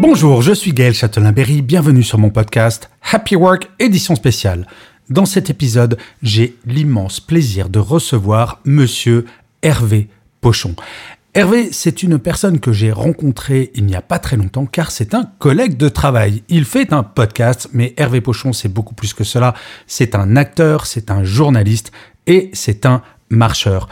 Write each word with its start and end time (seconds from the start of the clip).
Bonjour, 0.00 0.40
je 0.40 0.54
suis 0.54 0.72
Gaël 0.72 0.94
Châtelain-Berry, 0.94 1.60
bienvenue 1.60 2.02
sur 2.02 2.16
mon 2.16 2.30
podcast 2.30 2.88
Happy 3.12 3.36
Work 3.36 3.68
édition 3.78 4.16
spéciale. 4.16 4.66
Dans 5.10 5.26
cet 5.26 5.50
épisode, 5.50 5.98
j'ai 6.22 6.56
l'immense 6.64 7.20
plaisir 7.20 7.68
de 7.68 7.80
recevoir 7.80 8.60
monsieur 8.64 9.26
Hervé 9.60 10.08
Pochon. 10.40 10.74
Hervé, 11.34 11.68
c'est 11.70 12.02
une 12.02 12.18
personne 12.18 12.60
que 12.60 12.72
j'ai 12.72 12.92
rencontrée 12.92 13.72
il 13.74 13.84
n'y 13.84 13.94
a 13.94 14.00
pas 14.00 14.18
très 14.18 14.38
longtemps 14.38 14.64
car 14.64 14.90
c'est 14.90 15.12
un 15.12 15.30
collègue 15.38 15.76
de 15.76 15.90
travail. 15.90 16.44
Il 16.48 16.64
fait 16.64 16.94
un 16.94 17.02
podcast, 17.02 17.68
mais 17.74 17.92
Hervé 17.98 18.22
Pochon, 18.22 18.54
c'est 18.54 18.72
beaucoup 18.72 18.94
plus 18.94 19.12
que 19.12 19.22
cela. 19.22 19.52
C'est 19.86 20.14
un 20.14 20.34
acteur, 20.34 20.86
c'est 20.86 21.10
un 21.10 21.24
journaliste 21.24 21.92
et 22.26 22.48
c'est 22.54 22.86
un 22.86 23.02
marcheur. 23.28 23.86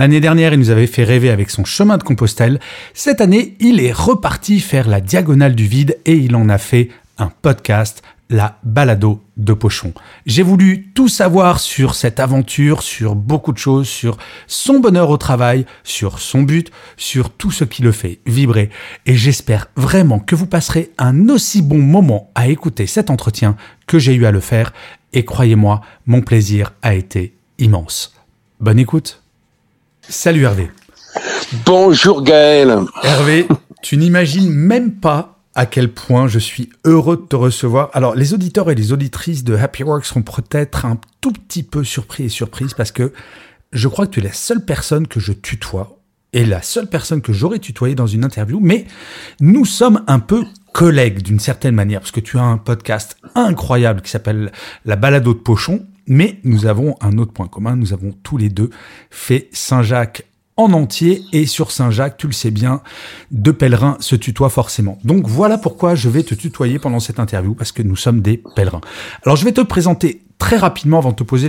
L'année 0.00 0.20
dernière, 0.20 0.54
il 0.54 0.58
nous 0.58 0.70
avait 0.70 0.86
fait 0.86 1.04
rêver 1.04 1.28
avec 1.28 1.50
son 1.50 1.66
chemin 1.66 1.98
de 1.98 2.02
Compostelle. 2.02 2.58
Cette 2.94 3.20
année, 3.20 3.54
il 3.60 3.84
est 3.84 3.92
reparti 3.92 4.58
faire 4.58 4.88
la 4.88 5.02
diagonale 5.02 5.54
du 5.54 5.66
vide 5.66 5.98
et 6.06 6.14
il 6.14 6.34
en 6.36 6.48
a 6.48 6.56
fait 6.56 6.88
un 7.18 7.30
podcast, 7.42 8.02
la 8.30 8.58
balado 8.62 9.22
de 9.36 9.52
Pochon. 9.52 9.92
J'ai 10.24 10.42
voulu 10.42 10.86
tout 10.94 11.08
savoir 11.08 11.60
sur 11.60 11.94
cette 11.94 12.18
aventure, 12.18 12.82
sur 12.82 13.14
beaucoup 13.14 13.52
de 13.52 13.58
choses, 13.58 13.88
sur 13.90 14.16
son 14.46 14.80
bonheur 14.80 15.10
au 15.10 15.18
travail, 15.18 15.66
sur 15.84 16.18
son 16.18 16.44
but, 16.44 16.70
sur 16.96 17.28
tout 17.28 17.50
ce 17.50 17.64
qui 17.64 17.82
le 17.82 17.92
fait 17.92 18.20
vibrer. 18.24 18.70
Et 19.04 19.16
j'espère 19.16 19.66
vraiment 19.76 20.18
que 20.18 20.34
vous 20.34 20.46
passerez 20.46 20.92
un 20.96 21.28
aussi 21.28 21.60
bon 21.60 21.76
moment 21.76 22.30
à 22.34 22.48
écouter 22.48 22.86
cet 22.86 23.10
entretien 23.10 23.54
que 23.86 23.98
j'ai 23.98 24.14
eu 24.14 24.24
à 24.24 24.30
le 24.30 24.40
faire. 24.40 24.72
Et 25.12 25.26
croyez-moi, 25.26 25.82
mon 26.06 26.22
plaisir 26.22 26.72
a 26.80 26.94
été 26.94 27.34
immense. 27.58 28.14
Bonne 28.60 28.78
écoute. 28.78 29.19
Salut 30.10 30.42
Hervé. 30.42 30.72
Bonjour 31.64 32.24
Gaël. 32.24 32.76
Hervé, 33.04 33.46
tu 33.80 33.96
n'imagines 33.96 34.50
même 34.50 34.94
pas 34.94 35.38
à 35.54 35.66
quel 35.66 35.92
point 35.92 36.26
je 36.26 36.40
suis 36.40 36.68
heureux 36.84 37.16
de 37.16 37.22
te 37.22 37.36
recevoir. 37.36 37.90
Alors, 37.92 38.16
les 38.16 38.34
auditeurs 38.34 38.72
et 38.72 38.74
les 38.74 38.92
auditrices 38.92 39.44
de 39.44 39.54
Happy 39.54 39.84
Work 39.84 40.04
seront 40.04 40.22
peut-être 40.22 40.84
un 40.84 40.98
tout 41.20 41.30
petit 41.30 41.62
peu 41.62 41.84
surpris 41.84 42.24
et 42.24 42.28
surprises 42.28 42.74
parce 42.74 42.90
que 42.90 43.12
je 43.72 43.86
crois 43.86 44.06
que 44.06 44.10
tu 44.10 44.18
es 44.18 44.24
la 44.24 44.32
seule 44.32 44.64
personne 44.64 45.06
que 45.06 45.20
je 45.20 45.32
tutoie 45.32 46.00
et 46.32 46.44
la 46.44 46.60
seule 46.60 46.88
personne 46.88 47.22
que 47.22 47.32
j'aurais 47.32 47.60
tutoyé 47.60 47.94
dans 47.94 48.08
une 48.08 48.24
interview, 48.24 48.58
mais 48.60 48.86
nous 49.40 49.64
sommes 49.64 50.02
un 50.08 50.18
peu 50.18 50.44
collègues 50.72 51.22
d'une 51.22 51.40
certaine 51.40 51.76
manière 51.76 52.00
parce 52.00 52.12
que 52.12 52.20
tu 52.20 52.36
as 52.36 52.42
un 52.42 52.58
podcast 52.58 53.16
incroyable 53.36 54.02
qui 54.02 54.10
s'appelle 54.10 54.50
La 54.84 54.96
balado 54.96 55.34
de 55.34 55.38
Pochon, 55.38 55.86
mais 56.06 56.38
nous 56.44 56.66
avons 56.66 56.96
un 57.00 57.18
autre 57.18 57.32
point 57.32 57.48
commun, 57.48 57.76
nous 57.76 57.92
avons 57.92 58.12
tous 58.22 58.36
les 58.36 58.48
deux 58.48 58.70
fait 59.10 59.48
Saint-Jacques 59.52 60.24
en 60.56 60.72
entier 60.72 61.22
et 61.32 61.46
sur 61.46 61.70
Saint-Jacques, 61.70 62.18
tu 62.18 62.26
le 62.26 62.32
sais 62.32 62.50
bien, 62.50 62.82
deux 63.30 63.52
pèlerins 63.52 63.96
se 64.00 64.14
tutoient 64.14 64.50
forcément. 64.50 64.98
Donc 65.04 65.26
voilà 65.26 65.56
pourquoi 65.56 65.94
je 65.94 66.08
vais 66.10 66.22
te 66.22 66.34
tutoyer 66.34 66.78
pendant 66.78 67.00
cette 67.00 67.18
interview 67.18 67.54
parce 67.54 67.72
que 67.72 67.82
nous 67.82 67.96
sommes 67.96 68.20
des 68.20 68.42
pèlerins. 68.56 68.82
Alors 69.24 69.36
je 69.36 69.44
vais 69.44 69.52
te 69.52 69.62
présenter 69.62 70.22
très 70.38 70.56
rapidement 70.56 70.98
avant 70.98 71.12
de 71.12 71.16
te 71.16 71.22
poser 71.22 71.48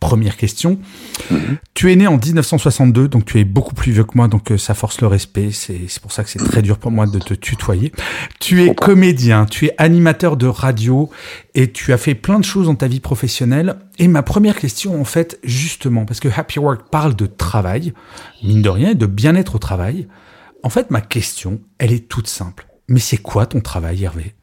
des 0.00 0.06
premières 0.06 0.36
questions. 0.36 0.78
Tu 1.74 1.92
es 1.92 1.96
né 1.96 2.06
en 2.06 2.18
1962, 2.18 3.08
donc 3.08 3.24
tu 3.24 3.38
es 3.40 3.44
beaucoup 3.44 3.74
plus 3.74 3.92
vieux 3.92 4.04
que 4.04 4.12
moi, 4.14 4.28
donc 4.28 4.52
euh, 4.52 4.58
ça 4.58 4.74
force 4.74 5.00
le 5.00 5.06
respect. 5.06 5.50
C'est 5.52 5.80
c'est 5.88 6.00
pour 6.00 6.12
ça 6.12 6.24
que 6.24 6.30
c'est 6.30 6.38
très 6.38 6.62
dur 6.62 6.78
pour 6.78 6.90
moi 6.90 7.06
de 7.06 7.18
te 7.18 7.34
tutoyer. 7.34 7.92
Tu 8.40 8.62
es 8.62 8.74
comédien, 8.74 9.46
tu 9.46 9.66
es 9.66 9.74
animateur 9.78 10.36
de 10.36 10.46
radio 10.46 11.10
et 11.54 11.72
tu 11.72 11.92
as 11.92 11.98
fait 11.98 12.14
plein 12.14 12.38
de 12.38 12.44
choses 12.44 12.66
dans 12.66 12.74
ta 12.74 12.88
vie 12.88 13.00
professionnelle. 13.00 13.76
Et 13.98 14.08
ma 14.08 14.22
première 14.22 14.56
question, 14.56 15.00
en 15.00 15.04
fait, 15.04 15.38
justement, 15.42 16.04
parce 16.04 16.20
que 16.20 16.28
Happy 16.28 16.58
Work 16.58 16.90
parle 16.90 17.16
de 17.16 17.26
travail, 17.26 17.92
mine 18.42 18.62
de 18.62 18.68
rien, 18.68 18.90
et 18.90 18.94
de 18.94 19.06
bien-être 19.06 19.54
au 19.56 19.58
travail. 19.58 20.08
En 20.62 20.70
fait, 20.70 20.90
ma 20.90 21.00
question, 21.00 21.60
elle 21.78 21.92
est 21.92 22.08
toute 22.08 22.28
simple. 22.28 22.66
Mais 22.88 23.00
c'est 23.00 23.18
quoi 23.18 23.46
ton 23.46 23.60
travail, 23.60 24.04
Hervé? 24.04 24.34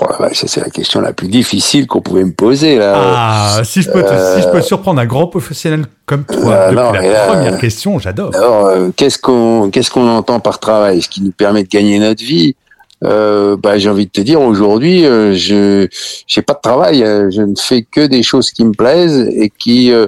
Oh 0.00 0.06
c'est 0.32 0.60
la 0.60 0.70
question 0.70 1.00
la 1.00 1.12
plus 1.12 1.28
difficile 1.28 1.86
qu'on 1.86 2.00
pouvait 2.00 2.24
me 2.24 2.32
poser 2.32 2.78
là. 2.78 2.94
Ah, 2.96 3.60
si 3.64 3.82
je 3.82 3.90
peux, 3.90 4.02
te- 4.02 4.08
si 4.36 4.42
je 4.42 4.48
peux 4.50 4.62
surprendre 4.62 5.00
un 5.00 5.06
grand 5.06 5.26
professionnel 5.26 5.84
comme 6.06 6.24
toi 6.24 6.52
Euh, 6.54 6.70
depuis 6.70 6.76
non, 6.82 6.92
la 6.92 7.02
là, 7.12 7.26
première 7.26 7.54
euh, 7.54 7.58
question, 7.58 7.98
j'adore. 7.98 8.34
Alors, 8.34 8.66
euh, 8.66 8.90
qu'est-ce 8.96 9.18
qu'on 9.18 9.70
qu'est-ce 9.70 9.90
qu'on 9.90 10.08
entend 10.08 10.40
par 10.40 10.58
travail? 10.60 11.02
Ce 11.02 11.08
qui 11.08 11.22
nous 11.22 11.30
permet 11.32 11.62
de 11.62 11.68
gagner 11.68 11.98
notre 11.98 12.22
vie. 12.24 12.56
Euh, 13.04 13.56
bah, 13.56 13.78
j'ai 13.78 13.90
envie 13.90 14.06
de 14.06 14.12
te 14.12 14.20
dire 14.20 14.40
aujourd'hui, 14.40 15.04
euh, 15.04 15.34
je 15.34 15.88
j'ai 16.28 16.40
pas 16.42 16.54
de 16.54 16.60
travail. 16.62 17.02
euh, 17.02 17.30
je 17.30 17.42
ne 17.42 17.54
fais 17.56 17.82
que 17.82 18.06
des 18.06 18.22
choses 18.22 18.52
qui 18.52 18.64
me 18.64 18.72
plaisent 18.72 19.28
et 19.34 19.50
qui 19.50 19.92
euh, 19.92 20.06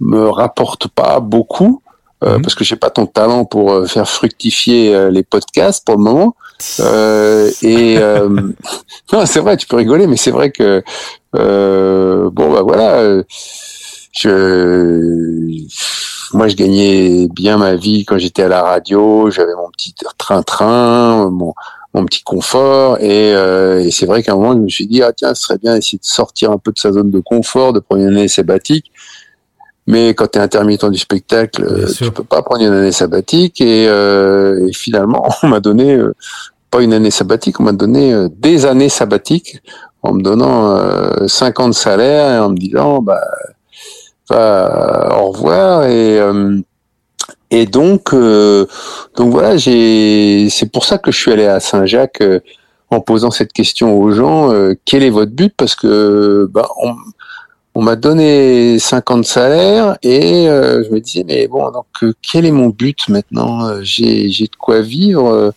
me 0.00 0.28
rapportent 0.28 0.86
pas 0.88 1.18
beaucoup. 1.18 1.82
Euh, 2.24 2.36
Mhm. 2.36 2.42
Parce 2.42 2.54
que 2.54 2.64
j'ai 2.64 2.76
pas 2.76 2.90
ton 2.90 3.06
talent 3.06 3.44
pour 3.44 3.72
euh, 3.72 3.86
faire 3.86 4.08
fructifier 4.08 4.94
euh, 4.94 5.10
les 5.10 5.22
podcasts 5.22 5.84
pour 5.84 5.96
le 5.96 6.02
moment. 6.02 6.34
Euh, 6.80 7.50
et 7.62 7.98
euh, 8.00 8.28
non, 9.12 9.26
c'est 9.26 9.40
vrai, 9.40 9.56
tu 9.56 9.66
peux 9.66 9.76
rigoler, 9.76 10.06
mais 10.06 10.16
c'est 10.16 10.30
vrai 10.30 10.50
que 10.50 10.82
euh, 11.34 12.30
bon 12.30 12.52
bah 12.52 12.62
voilà, 12.62 12.94
euh, 13.00 13.22
je 14.12 15.62
moi 16.32 16.48
je 16.48 16.56
gagnais 16.56 17.28
bien 17.28 17.58
ma 17.58 17.74
vie 17.76 18.04
quand 18.04 18.18
j'étais 18.18 18.42
à 18.42 18.48
la 18.48 18.62
radio, 18.62 19.30
j'avais 19.30 19.54
mon 19.54 19.70
petit 19.70 19.94
train-train, 20.18 21.30
mon 21.30 21.54
mon 21.94 22.04
petit 22.04 22.22
confort 22.22 22.98
et, 23.00 23.34
euh, 23.34 23.82
et 23.82 23.90
c'est 23.90 24.04
vrai 24.04 24.22
qu'à 24.22 24.32
un 24.32 24.36
moment 24.36 24.52
je 24.52 24.58
me 24.58 24.68
suis 24.68 24.86
dit 24.86 25.02
ah 25.02 25.12
tiens 25.14 25.34
ce 25.34 25.44
serait 25.44 25.56
bien 25.58 25.74
d'essayer 25.74 25.98
de 25.98 26.04
sortir 26.04 26.50
un 26.52 26.58
peu 26.58 26.70
de 26.70 26.78
sa 26.78 26.92
zone 26.92 27.10
de 27.10 27.20
confort, 27.20 27.72
de 27.72 27.82
une 27.92 28.08
année 28.08 28.28
sabbatique. 28.28 28.92
Mais 29.86 30.14
quand 30.14 30.26
tu 30.32 30.38
es 30.38 30.42
intermittent 30.42 30.84
du 30.86 30.98
spectacle, 30.98 31.64
Bien 31.64 31.84
euh, 31.84 31.86
sûr. 31.86 32.06
tu 32.06 32.12
peux 32.12 32.24
pas 32.24 32.42
prendre 32.42 32.62
une 32.64 32.72
année 32.72 32.92
sabbatique 32.92 33.60
et, 33.60 33.86
euh, 33.88 34.66
et 34.66 34.72
finalement 34.72 35.28
on 35.42 35.48
m'a 35.48 35.60
donné 35.60 35.94
euh, 35.94 36.12
pas 36.70 36.82
une 36.82 36.92
année 36.92 37.12
sabbatique, 37.12 37.60
on 37.60 37.64
m'a 37.64 37.72
donné 37.72 38.12
euh, 38.12 38.28
des 38.36 38.66
années 38.66 38.88
sabbatiques 38.88 39.62
en 40.02 40.12
me 40.14 40.22
donnant 40.22 40.76
euh, 40.76 41.26
5 41.28 41.60
ans 41.60 41.68
de 41.68 41.74
salaire 41.74 42.30
et 42.34 42.38
en 42.40 42.50
me 42.50 42.56
disant 42.56 43.00
bah 43.00 43.20
va, 44.28 45.18
au 45.20 45.30
revoir 45.30 45.84
et 45.84 46.18
euh, 46.18 46.58
et 47.50 47.66
donc 47.66 48.12
euh, 48.12 48.66
donc 49.16 49.30
voilà 49.30 49.56
j'ai 49.56 50.48
c'est 50.50 50.70
pour 50.70 50.84
ça 50.84 50.98
que 50.98 51.12
je 51.12 51.16
suis 51.18 51.30
allé 51.32 51.46
à 51.46 51.60
Saint-Jacques 51.60 52.20
euh, 52.20 52.40
en 52.90 53.00
posant 53.00 53.30
cette 53.30 53.52
question 53.52 53.96
aux 53.98 54.10
gens 54.10 54.52
euh, 54.52 54.74
quel 54.84 55.02
est 55.02 55.10
votre 55.10 55.32
but? 55.32 55.52
Parce 55.56 55.74
que 55.74 56.48
bah 56.52 56.68
on, 56.82 56.94
on 57.76 57.82
m'a 57.82 57.94
donné 57.94 58.78
5 58.78 59.10
ans 59.10 59.18
de 59.18 59.22
salaire 59.22 59.98
et 60.02 60.48
euh, 60.48 60.82
je 60.82 60.90
me 60.90 60.98
disais 60.98 61.24
mais 61.26 61.46
bon 61.46 61.70
donc 61.70 61.84
euh, 62.02 62.14
quel 62.22 62.46
est 62.46 62.50
mon 62.50 62.68
but 62.70 63.06
maintenant? 63.10 63.66
Euh, 63.66 63.80
j'ai 63.82 64.30
j'ai 64.30 64.46
de 64.46 64.56
quoi 64.56 64.80
vivre 64.80 65.52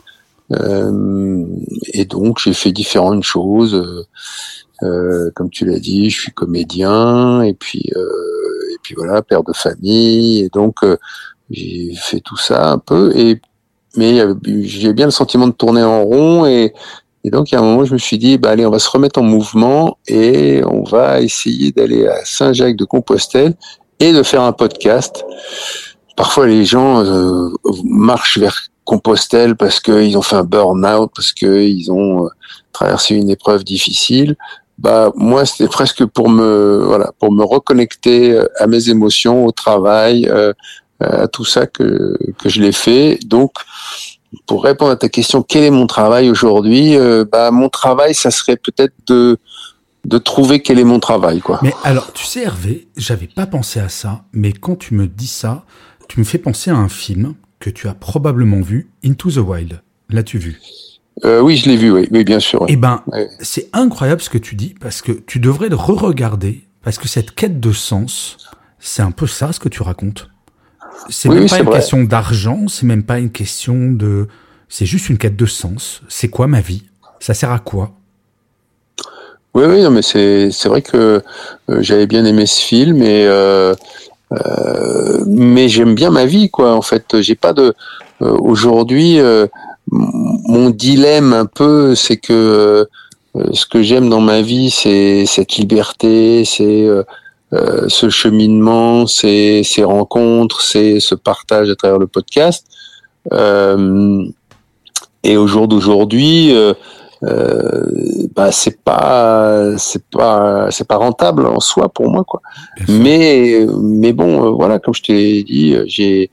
euh, 0.51 1.45
et 1.93 2.03
donc 2.03 2.39
j'ai 2.39 2.51
fait 2.53 2.73
différentes 2.73 3.23
choses. 3.23 4.05
euh, 4.83 5.31
comme 5.33 5.49
tu 5.49 5.63
l'as 5.65 5.79
dit, 5.79 6.09
je 6.09 6.19
suis 6.21 6.31
comédien 6.33 7.41
et 7.41 7.53
puis 7.53 7.89
et 7.89 8.77
puis 8.83 8.95
voilà, 8.97 9.21
père 9.21 9.43
de 9.43 9.53
famille 9.53 10.41
et 10.41 10.49
donc 10.49 10.75
j'ai 11.49 11.93
fait 11.95 12.19
tout 12.19 12.37
ça 12.37 12.71
un 12.71 12.79
peu 12.79 13.15
et 13.15 13.39
mais 13.95 14.21
j'ai 14.63 14.91
bien 14.93 15.05
le 15.05 15.11
sentiment 15.11 15.47
de 15.47 15.53
tourner 15.53 15.83
en 15.83 16.03
rond 16.03 16.45
et 16.45 16.73
et 17.23 17.29
donc, 17.29 17.51
il 17.51 17.55
y 17.55 17.57
a 17.57 17.61
un 17.61 17.63
moment, 17.63 17.83
je 17.83 17.93
me 17.93 17.97
suis 17.97 18.17
dit, 18.17 18.37
bah, 18.37 18.51
allez, 18.51 18.65
on 18.65 18.71
va 18.71 18.79
se 18.79 18.89
remettre 18.89 19.19
en 19.19 19.23
mouvement 19.23 19.97
et 20.07 20.61
on 20.65 20.83
va 20.83 21.21
essayer 21.21 21.71
d'aller 21.71 22.07
à 22.07 22.23
Saint-Jacques-de-Compostelle 22.23 23.55
et 23.99 24.13
de 24.13 24.23
faire 24.23 24.41
un 24.41 24.53
podcast. 24.53 25.25
Parfois, 26.15 26.47
les 26.47 26.63
gens 26.63 27.03
euh, 27.03 27.49
marchent 27.83 28.37
vers 28.37 28.57
Compostelle 28.85 29.55
parce 29.55 29.79
qu'ils 29.79 30.17
ont 30.17 30.21
fait 30.21 30.37
un 30.37 30.43
burn-out, 30.43 31.11
parce 31.13 31.33
qu'ils 31.33 31.91
ont 31.91 32.25
euh, 32.25 32.29
traversé 32.71 33.15
une 33.15 33.29
épreuve 33.29 33.63
difficile. 33.63 34.35
Bah, 34.77 35.11
moi, 35.15 35.45
c'était 35.45 35.67
presque 35.67 36.05
pour 36.05 36.29
me, 36.29 36.83
voilà, 36.85 37.11
pour 37.19 37.33
me 37.33 37.43
reconnecter 37.43 38.31
euh, 38.31 38.45
à 38.57 38.65
mes 38.67 38.89
émotions, 38.89 39.45
au 39.45 39.51
travail, 39.51 40.25
euh, 40.29 40.53
à 41.01 41.27
tout 41.27 41.45
ça 41.45 41.67
que, 41.67 42.17
que 42.37 42.47
je 42.47 42.61
l'ai 42.61 42.71
fait. 42.71 43.19
Donc, 43.25 43.51
pour 44.45 44.63
répondre 44.63 44.91
à 44.91 44.95
ta 44.95 45.09
question, 45.09 45.41
quel 45.43 45.63
est 45.63 45.71
mon 45.71 45.87
travail 45.87 46.29
aujourd'hui 46.29 46.95
Euh, 46.95 47.25
Bah, 47.29 47.51
mon 47.51 47.69
travail, 47.69 48.13
ça 48.13 48.31
serait 48.31 48.57
peut-être 48.57 48.93
de 49.07 49.37
de 50.05 50.17
trouver 50.17 50.61
quel 50.61 50.79
est 50.79 50.85
mon 50.85 50.99
travail, 50.99 51.41
quoi. 51.41 51.59
Mais 51.61 51.73
alors, 51.83 52.13
tu 52.13 52.23
sais, 52.25 52.43
Hervé, 52.43 52.87
j'avais 52.95 53.27
pas 53.27 53.45
pensé 53.45 53.81
à 53.81 53.89
ça, 53.89 54.23
mais 54.31 54.53
quand 54.53 54.77
tu 54.77 54.93
me 54.93 55.07
dis 55.07 55.27
ça, 55.27 55.65
tu 56.07 56.19
me 56.21 56.25
fais 56.25 56.37
penser 56.37 56.71
à 56.71 56.75
un 56.77 56.87
film 56.87 57.35
que 57.59 57.69
tu 57.69 57.89
as 57.89 57.93
probablement 57.93 58.61
vu, 58.61 58.89
Into 59.05 59.29
the 59.29 59.37
Wild. 59.37 59.81
L'as-tu 60.09 60.37
vu? 60.37 60.61
Euh, 61.25 61.41
Oui, 61.41 61.57
je 61.57 61.69
l'ai 61.69 61.75
vu, 61.75 61.91
oui, 61.91 62.07
oui, 62.11 62.23
bien 62.23 62.39
sûr. 62.39 62.65
Eh 62.69 62.77
ben, 62.77 63.03
c'est 63.41 63.69
incroyable 63.73 64.21
ce 64.21 64.29
que 64.29 64.37
tu 64.37 64.55
dis, 64.55 64.73
parce 64.79 65.01
que 65.01 65.11
tu 65.11 65.39
devrais 65.39 65.67
le 65.67 65.75
re-regarder, 65.75 66.63
parce 66.81 66.97
que 66.97 67.09
cette 67.09 67.31
quête 67.31 67.59
de 67.59 67.73
sens, 67.73 68.37
c'est 68.79 69.01
un 69.01 69.11
peu 69.11 69.27
ça 69.27 69.51
ce 69.51 69.59
que 69.59 69.67
tu 69.69 69.83
racontes. 69.83 70.29
C'est 71.07 71.29
même 71.29 71.47
pas 71.47 71.59
une 71.59 71.69
question 71.69 72.03
d'argent, 72.03 72.67
c'est 72.67 72.85
même 72.85 73.03
pas 73.03 73.19
une 73.19 73.31
question 73.31 73.91
de... 73.91 74.27
C'est 74.67 74.85
juste 74.85 75.09
une 75.09 75.17
quête 75.17 75.35
de 75.35 75.45
sens. 75.45 76.01
C'est 76.09 76.27
quoi 76.27 76.47
ma 76.47 76.61
vie? 76.61 76.83
Ça 77.19 77.33
sert 77.33 77.51
à 77.51 77.59
quoi? 77.59 77.91
Oui, 79.55 79.63
oui, 79.67 79.81
non, 79.81 79.89
mais 79.89 80.01
c'est 80.03 80.65
vrai 80.65 80.81
que 80.81 81.23
euh, 81.69 81.81
j'avais 81.81 82.05
bien 82.05 82.25
aimé 82.25 82.45
ce 82.45 82.61
film 82.61 83.01
et... 83.01 83.25
Euh, 83.25 83.73
euh, 84.31 85.23
mais 85.25 85.69
j'aime 85.69 85.95
bien 85.95 86.11
ma 86.11 86.25
vie, 86.25 86.49
quoi. 86.49 86.75
En 86.75 86.83
fait, 86.83 87.19
j'ai 87.21 87.35
pas 87.35 87.53
de... 87.53 87.73
Aujourd'hui, 88.19 89.17
mon 89.91 90.69
dilemme 90.69 91.33
un 91.33 91.45
peu, 91.45 91.95
c'est 91.95 92.17
que 92.17 92.87
ce 93.53 93.65
que 93.65 93.81
j'aime 93.81 94.09
dans 94.09 94.19
ma 94.19 94.41
vie, 94.41 94.69
c'est 94.69 95.25
cette 95.25 95.55
liberté, 95.55 96.43
c'est 96.45 96.85
euh, 97.53 97.87
ce 97.87 98.09
cheminement, 98.09 99.07
ces, 99.07 99.63
ces 99.63 99.83
rencontres, 99.83 100.61
c'est 100.61 100.99
ce 100.99 101.15
partage 101.15 101.69
à 101.69 101.75
travers 101.75 101.99
le 101.99 102.07
podcast. 102.07 102.65
Euh, 103.33 104.25
et 105.23 105.37
au 105.37 105.47
jour 105.47 105.67
d'aujourd'hui, 105.67 106.53
euh, 106.55 106.73
euh, 107.23 107.83
bah 108.33 108.51
c'est 108.53 108.81
pas 108.81 109.77
c'est 109.77 110.05
pas 110.05 110.71
c'est 110.71 110.87
pas 110.87 110.95
rentable 110.95 111.45
en 111.45 111.59
soi 111.59 111.89
pour 111.89 112.09
moi 112.09 112.23
quoi. 112.23 112.41
Mais 112.87 113.65
mais 113.81 114.13
bon 114.13 114.45
euh, 114.45 114.49
voilà 114.51 114.79
comme 114.79 114.93
je 114.93 115.03
t'ai 115.03 115.43
dit 115.43 115.75
j'ai 115.85 116.31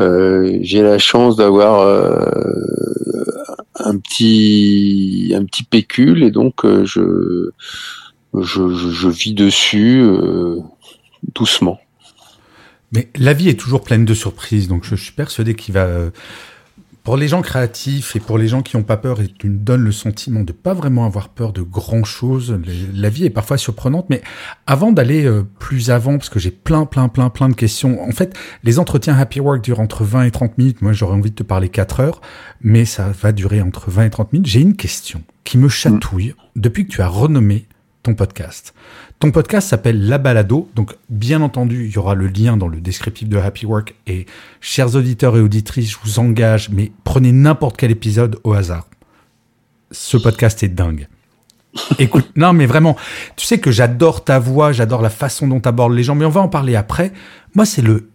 euh, 0.00 0.58
j'ai 0.62 0.82
la 0.82 0.98
chance 0.98 1.36
d'avoir 1.36 1.86
un 3.78 3.96
petit 3.98 5.32
un 5.36 5.44
petit 5.44 5.62
pécule 5.62 6.24
et 6.24 6.32
donc 6.32 6.66
je 6.84 7.50
je, 8.42 9.08
vis 9.08 9.34
dessus 9.34 10.00
euh, 10.00 10.60
doucement. 11.34 11.80
Mais 12.92 13.08
la 13.16 13.32
vie 13.32 13.48
est 13.48 13.58
toujours 13.58 13.82
pleine 13.82 14.04
de 14.04 14.14
surprises, 14.14 14.68
donc 14.68 14.84
je, 14.84 14.94
suis 14.94 15.12
persuadé 15.12 15.54
qu'il 15.54 15.74
va... 15.74 15.84
Euh, 15.84 16.10
pour 17.06 17.16
les 17.16 17.28
gens 17.28 17.40
créatifs 17.40 18.16
et 18.16 18.20
pour 18.20 18.36
les 18.36 18.48
gens 18.48 18.62
qui 18.62 18.76
n'ont 18.76 18.82
pas 18.82 18.96
peur 18.96 19.20
et 19.20 19.28
qui 19.28 19.46
nous 19.46 19.60
donnent 19.60 19.84
le 19.84 19.92
sentiment 19.92 20.40
de 20.40 20.50
pas 20.50 20.74
vraiment 20.74 21.04
avoir 21.04 21.28
peur 21.28 21.52
de 21.52 21.62
grand 21.62 22.02
chose, 22.02 22.58
la 22.92 23.08
vie 23.10 23.24
est 23.24 23.30
parfois 23.30 23.58
surprenante. 23.58 24.06
Mais 24.10 24.22
avant 24.66 24.90
d'aller 24.90 25.24
euh, 25.24 25.44
plus 25.60 25.92
avant, 25.92 26.18
parce 26.18 26.30
que 26.30 26.40
j'ai 26.40 26.50
plein, 26.50 26.84
plein, 26.84 27.08
plein, 27.08 27.30
plein 27.30 27.48
de 27.48 27.54
questions. 27.54 28.02
En 28.02 28.10
fait, 28.10 28.36
les 28.64 28.80
entretiens 28.80 29.16
Happy 29.16 29.38
Work 29.38 29.62
durent 29.62 29.78
entre 29.78 30.02
20 30.02 30.24
et 30.24 30.30
30 30.32 30.58
minutes. 30.58 30.82
Moi, 30.82 30.92
j'aurais 30.92 31.14
envie 31.14 31.30
de 31.30 31.36
te 31.36 31.44
parler 31.44 31.68
4 31.68 32.00
heures, 32.00 32.20
mais 32.60 32.84
ça 32.84 33.12
va 33.22 33.30
durer 33.30 33.60
entre 33.60 33.88
20 33.88 34.06
et 34.06 34.10
30 34.10 34.32
minutes. 34.32 34.48
J'ai 34.48 34.60
une 34.60 34.74
question 34.74 35.22
qui 35.44 35.58
me 35.58 35.68
chatouille 35.68 36.34
depuis 36.56 36.88
que 36.88 36.92
tu 36.92 37.02
as 37.02 37.08
renommé 37.08 37.68
ton 38.06 38.14
podcast. 38.14 38.72
Ton 39.18 39.32
podcast 39.32 39.68
s'appelle 39.68 40.06
La 40.06 40.18
Balado, 40.18 40.70
donc 40.76 40.94
bien 41.08 41.42
entendu, 41.42 41.86
il 41.86 41.92
y 41.92 41.98
aura 41.98 42.14
le 42.14 42.28
lien 42.28 42.56
dans 42.56 42.68
le 42.68 42.80
descriptif 42.80 43.28
de 43.28 43.36
Happy 43.36 43.66
Work. 43.66 43.96
Et 44.06 44.26
chers 44.60 44.94
auditeurs 44.94 45.36
et 45.36 45.40
auditrices, 45.40 45.90
je 45.90 45.96
vous 46.04 46.20
engage, 46.20 46.70
mais 46.70 46.92
prenez 47.02 47.32
n'importe 47.32 47.76
quel 47.76 47.90
épisode 47.90 48.38
au 48.44 48.52
hasard. 48.52 48.86
Ce 49.90 50.16
podcast 50.16 50.62
est 50.62 50.68
dingue. 50.68 51.08
Écoute, 51.98 52.30
non 52.36 52.52
mais 52.52 52.66
vraiment, 52.66 52.96
tu 53.34 53.44
sais 53.44 53.58
que 53.58 53.72
j'adore 53.72 54.22
ta 54.22 54.38
voix, 54.38 54.70
j'adore 54.70 55.02
la 55.02 55.10
façon 55.10 55.48
dont 55.48 55.58
tu 55.58 55.68
abordes 55.68 55.92
les 55.92 56.04
gens, 56.04 56.14
mais 56.14 56.24
on 56.24 56.30
va 56.30 56.42
en 56.42 56.48
parler 56.48 56.76
après. 56.76 57.12
Moi, 57.56 57.66
c'est 57.66 57.82
le 57.82 58.08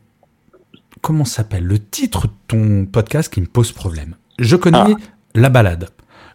comment 1.01 1.25
s'appelle 1.25 1.65
le 1.65 1.79
titre 1.79 2.27
de 2.27 2.33
ton 2.47 2.85
podcast 2.85 3.31
qui 3.31 3.41
me 3.41 3.45
pose 3.45 3.73
problème. 3.73 4.15
Je 4.39 4.55
connais 4.55 4.77
ah. 4.77 4.95
la 5.35 5.49
balade, 5.49 5.89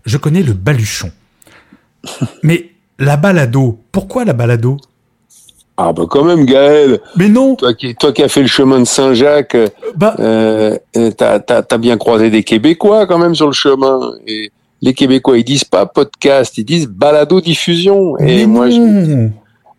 je 0.04 0.18
connais 0.18 0.42
le 0.42 0.52
baluchon, 0.52 1.10
mais 2.42 2.75
la 2.98 3.16
balado. 3.16 3.78
Pourquoi 3.92 4.24
la 4.24 4.32
balado? 4.32 4.78
Ah 5.76 5.92
bah 5.92 6.04
quand 6.08 6.24
même 6.24 6.46
Gaël. 6.46 7.00
Mais 7.16 7.28
non. 7.28 7.54
Toi 7.56 7.74
qui, 7.74 7.94
toi 7.94 8.12
qui 8.12 8.22
as 8.22 8.28
fait 8.28 8.40
le 8.40 8.46
chemin 8.46 8.80
de 8.80 8.84
Saint-Jacques, 8.84 9.56
bah. 9.94 10.16
euh, 10.20 10.78
t'as, 11.16 11.40
as, 11.46 11.78
bien 11.78 11.98
croisé 11.98 12.30
des 12.30 12.42
Québécois 12.42 13.06
quand 13.06 13.18
même 13.18 13.34
sur 13.34 13.46
le 13.46 13.52
chemin. 13.52 14.12
Et 14.26 14.50
les 14.80 14.94
Québécois 14.94 15.36
ils 15.36 15.44
disent 15.44 15.64
pas 15.64 15.84
podcast, 15.84 16.56
ils 16.56 16.64
disent 16.64 16.88
balado 16.88 17.42
diffusion. 17.42 18.16
Et 18.18 18.46
moi 18.46 18.70
je 18.70 19.28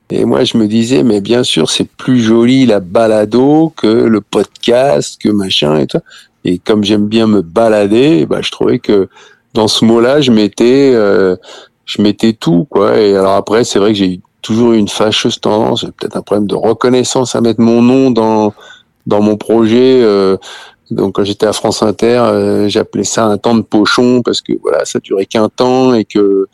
et 0.10 0.24
moi 0.24 0.44
je 0.44 0.58
me 0.58 0.68
disais 0.68 1.04
mais 1.04 1.20
bien 1.20 1.44
sûr 1.44 1.70
c'est 1.70 1.90
plus 1.90 2.22
joli 2.22 2.66
la 2.66 2.80
balado 2.80 3.74
que 3.76 3.88
le 3.88 4.22
podcast 4.22 5.20
que 5.20 5.30
machin 5.30 5.80
et 5.80 5.88
tout. 5.88 6.00
Et 6.46 6.60
comme 6.60 6.84
j'aime 6.84 7.08
bien 7.08 7.26
me 7.26 7.42
balader, 7.42 8.28
bah 8.28 8.42
je 8.42 8.52
trouvais 8.52 8.78
que 8.78 9.10
dans 9.56 9.68
ce 9.68 9.84
mot-là 9.84 10.22
je 10.22 10.32
mettais 10.32 10.92
euh, 10.94 11.36
je 11.88 12.02
mettais 12.02 12.34
tout, 12.34 12.68
quoi. 12.70 13.00
Et 13.00 13.16
alors 13.16 13.34
après, 13.34 13.64
c'est 13.64 13.80
vrai 13.80 13.94
que 13.94 13.98
j'ai 13.98 14.22
toujours 14.44 14.74
eu 14.74 14.78
une 14.78 14.88
fâcheuse 14.88 15.40
tendance, 15.40 15.86
peut-être 15.98 16.18
un 16.18 16.22
problème 16.22 16.48
de 16.48 16.56
reconnaissance 16.56 17.36
à 17.36 17.42
mettre 17.42 17.62
mon 17.62 17.82
nom 17.82 18.12
dans 18.12 18.54
dans 19.08 19.22
mon 19.22 19.38
projet. 19.38 20.02
Euh, 20.04 20.38
donc 20.92 21.16
quand 21.16 21.24
j'étais 21.24 21.46
à 21.46 21.54
France 21.54 21.82
Inter, 21.82 22.20
euh, 22.20 22.70
j'appelais 22.70 23.04
ça 23.04 23.26
un 23.26 23.38
temps 23.38 23.56
de 23.56 23.62
pochon 23.62 24.22
parce 24.22 24.42
que 24.42 24.54
voilà, 24.62 24.86
ça 24.86 25.00
durait 25.00 25.26
qu'un 25.26 25.50
temps 25.50 25.94
et 25.94 26.06
que 26.06 26.48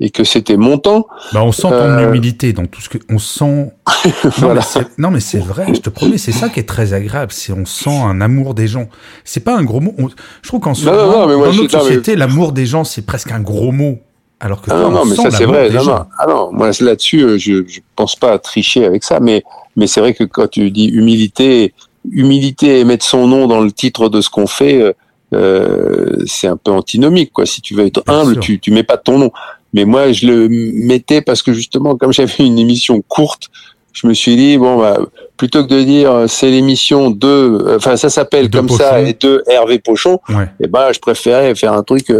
et 0.00 0.10
que 0.10 0.24
c'était 0.24 0.56
mon 0.56 0.78
temps. 0.78 1.06
Bah 1.32 1.42
on 1.42 1.52
sent 1.52 1.68
ton 1.68 1.72
euh, 1.72 2.08
humilité 2.08 2.52
dans 2.52 2.66
tout 2.66 2.80
ce 2.80 2.88
que 2.88 2.98
on 3.10 3.18
sent. 3.18 3.72
voilà. 4.38 4.62
non 4.98 5.10
mais 5.10 5.20
c'est 5.20 5.38
vrai, 5.38 5.66
je 5.74 5.80
te 5.80 5.90
promets, 5.90 6.18
c'est 6.18 6.32
ça 6.32 6.48
qui 6.48 6.60
est 6.60 6.68
très 6.68 6.94
agréable, 6.94 7.32
c'est 7.32 7.52
on 7.52 7.66
sent 7.66 7.90
un 7.90 8.20
amour 8.20 8.54
des 8.54 8.66
gens. 8.66 8.88
C'est 9.24 9.44
pas 9.44 9.56
un 9.56 9.62
gros 9.62 9.80
mot. 9.80 9.94
Je 10.42 10.48
trouve 10.48 10.60
qu'en 10.60 10.74
ce 10.74 10.86
moment, 10.86 11.26
dans 11.26 11.52
notre 11.52 11.80
société, 11.80 12.16
l'amour 12.16 12.52
des 12.52 12.66
gens, 12.66 12.84
c'est 12.84 13.02
presque 13.02 13.30
un 13.30 13.40
gros 13.40 13.72
mot. 13.72 13.98
Alors 14.40 14.62
que 14.62 14.70
ah 14.70 14.88
non, 14.88 15.04
mais 15.04 15.16
ça 15.16 15.30
c'est 15.30 15.44
vrai. 15.44 15.68
Non, 15.68 15.84
non. 15.84 16.04
Ah 16.18 16.26
non, 16.26 16.50
moi 16.50 16.70
là-dessus, 16.80 17.22
euh, 17.22 17.38
je, 17.38 17.66
je 17.66 17.80
pense 17.94 18.16
pas 18.16 18.32
à 18.32 18.38
tricher 18.38 18.86
avec 18.86 19.04
ça, 19.04 19.20
mais 19.20 19.44
mais 19.76 19.86
c'est 19.86 20.00
vrai 20.00 20.14
que 20.14 20.24
quand 20.24 20.48
tu 20.48 20.70
dis 20.70 20.86
humilité, 20.86 21.74
humilité 22.10 22.80
et 22.80 22.84
mettre 22.84 23.04
son 23.04 23.26
nom 23.26 23.46
dans 23.46 23.60
le 23.60 23.70
titre 23.70 24.08
de 24.08 24.22
ce 24.22 24.30
qu'on 24.30 24.46
fait, 24.46 24.80
euh, 24.80 24.92
euh 25.34 26.22
c'est 26.26 26.46
un 26.46 26.56
peu 26.56 26.70
antinomique 26.70 27.32
quoi. 27.34 27.44
Si 27.44 27.60
tu 27.60 27.74
veux 27.74 27.84
être 27.84 28.02
humble, 28.06 28.40
tu 28.40 28.58
tu 28.58 28.70
mets 28.70 28.82
pas 28.82 28.96
ton 28.96 29.18
nom. 29.18 29.30
Mais 29.74 29.84
moi, 29.84 30.10
je 30.10 30.26
le 30.26 30.48
mettais 30.48 31.20
parce 31.20 31.42
que 31.42 31.52
justement, 31.52 31.94
comme 31.96 32.12
j'avais 32.12 32.44
une 32.44 32.58
émission 32.58 33.00
courte, 33.06 33.50
je 33.92 34.06
me 34.06 34.14
suis 34.14 34.36
dit 34.36 34.56
bon 34.56 34.78
bah 34.78 34.98
plutôt 35.36 35.64
que 35.64 35.74
de 35.74 35.82
dire 35.82 36.12
euh, 36.12 36.26
c'est 36.28 36.50
l'émission 36.50 37.10
de, 37.10 37.74
enfin 37.76 37.96
ça 37.96 38.08
s'appelle 38.08 38.48
comme 38.48 38.68
ça 38.68 39.02
et 39.02 39.12
de 39.12 39.44
Hervé 39.48 39.80
Pochon, 39.80 40.18
ouais. 40.30 40.44
et 40.44 40.64
eh 40.64 40.66
ben 40.66 40.92
je 40.92 40.98
préférais 40.98 41.54
faire 41.54 41.72
un 41.72 41.82
truc 41.82 42.10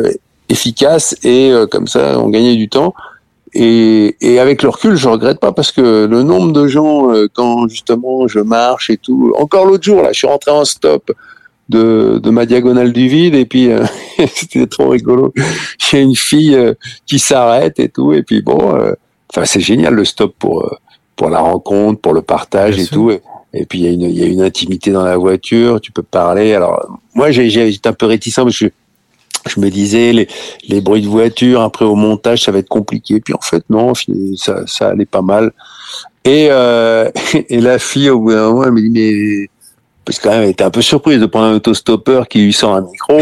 efficace 0.51 1.17
et 1.23 1.51
euh, 1.51 1.67
comme 1.67 1.87
ça 1.87 2.19
on 2.19 2.29
gagnait 2.29 2.57
du 2.57 2.69
temps. 2.69 2.95
Et, 3.53 4.17
et, 4.21 4.39
avec 4.39 4.63
le 4.63 4.69
recul, 4.69 4.95
je 4.95 5.09
regrette 5.09 5.41
pas 5.41 5.51
parce 5.51 5.73
que 5.73 6.07
le 6.07 6.23
nombre 6.23 6.53
de 6.53 6.69
gens 6.69 7.13
euh, 7.13 7.27
quand 7.33 7.67
justement 7.69 8.29
je 8.29 8.39
marche 8.39 8.91
et 8.91 8.97
tout. 8.97 9.33
Encore 9.39 9.67
l'autre 9.67 9.83
jour 9.85 10.03
là, 10.03 10.13
je 10.13 10.19
suis 10.19 10.27
rentré 10.27 10.53
en 10.53 10.65
stop 10.65 11.11
de, 11.69 12.21
de 12.23 12.31
ma 12.31 12.47
diagonale 12.47 12.93
du 12.93 13.09
vide 13.09 13.35
et 13.35 13.45
puis 13.47 13.71
euh, 13.71 13.85
c'était 14.35 14.67
trop 14.67 14.91
rigolo. 14.91 15.33
Il 15.37 15.97
y 15.97 15.99
a 15.99 16.03
une 16.03 16.17
fille 16.17 16.57
qui 17.07 17.19
s'arrête 17.19 17.81
et 17.81 17.89
tout 17.89 18.13
et 18.13 18.23
puis 18.23 18.43
bon, 18.43 18.59
enfin 19.33 19.45
c'est 19.45 19.61
génial 19.61 19.95
le 19.95 20.05
stop 20.05 20.35
pour 20.39 20.79
pour 21.17 21.29
la 21.29 21.41
rencontre, 21.41 22.01
pour 22.01 22.15
le 22.15 22.23
partage 22.23 22.79
et 22.79 22.87
tout. 22.87 23.11
Et, 23.11 23.21
et 23.53 23.67
puis 23.67 23.81
il 23.81 23.85
y 23.85 23.89
a 23.89 23.91
une 23.91 24.03
il 24.03 24.19
y 24.19 24.23
a 24.23 24.27
une 24.27 24.43
intimité 24.43 24.93
dans 24.93 25.05
la 25.05 25.17
voiture, 25.17 25.81
tu 25.81 25.91
peux 25.91 26.05
parler. 26.05 26.55
Alors 26.55 26.99
moi 27.15 27.33
j'ai 27.33 27.51
j'étais 27.51 27.89
un 27.89 27.93
peu 27.93 28.07
réticent 28.07 28.37
parce 28.37 28.59
que 28.59 28.71
je 29.47 29.61
me 29.61 29.71
disais 29.71 30.13
les, 30.13 30.29
les 30.69 30.81
bruits 30.81 31.03
de 31.03 31.09
voiture 31.09 31.63
après 31.63 31.85
au 31.85 31.95
montage 31.95 32.45
ça 32.45 32.53
va 32.53 32.59
être 32.59 32.69
compliqué. 32.69 33.21
Puis 33.21 33.35
en 33.35 33.41
fait 33.41 33.65
non 33.71 33.93
ça, 34.37 34.67
ça 34.67 34.89
allait 34.89 35.07
pas 35.07 35.23
mal. 35.23 35.53
Et 36.25 36.49
euh, 36.51 37.11
et 37.49 37.61
la 37.61 37.79
fille 37.79 38.11
au 38.11 38.21
bout 38.21 38.33
d'un 38.33 38.49
moment 38.49 38.65
elle 38.65 38.73
me 38.73 38.81
dit 38.81 38.91
mais 38.91 39.49
parce 40.05 40.19
qu'elle 40.19 40.41
même 40.41 40.49
était 40.49 40.65
un 40.65 40.71
peu 40.71 40.83
surprise 40.83 41.21
de 41.21 41.27
prendre 41.27 41.47
un 41.47 41.55
autostoppeur 41.55 42.27
qui 42.27 42.41
lui 42.41 42.53
sort 42.53 42.75
un 42.75 42.81
micro. 42.81 43.21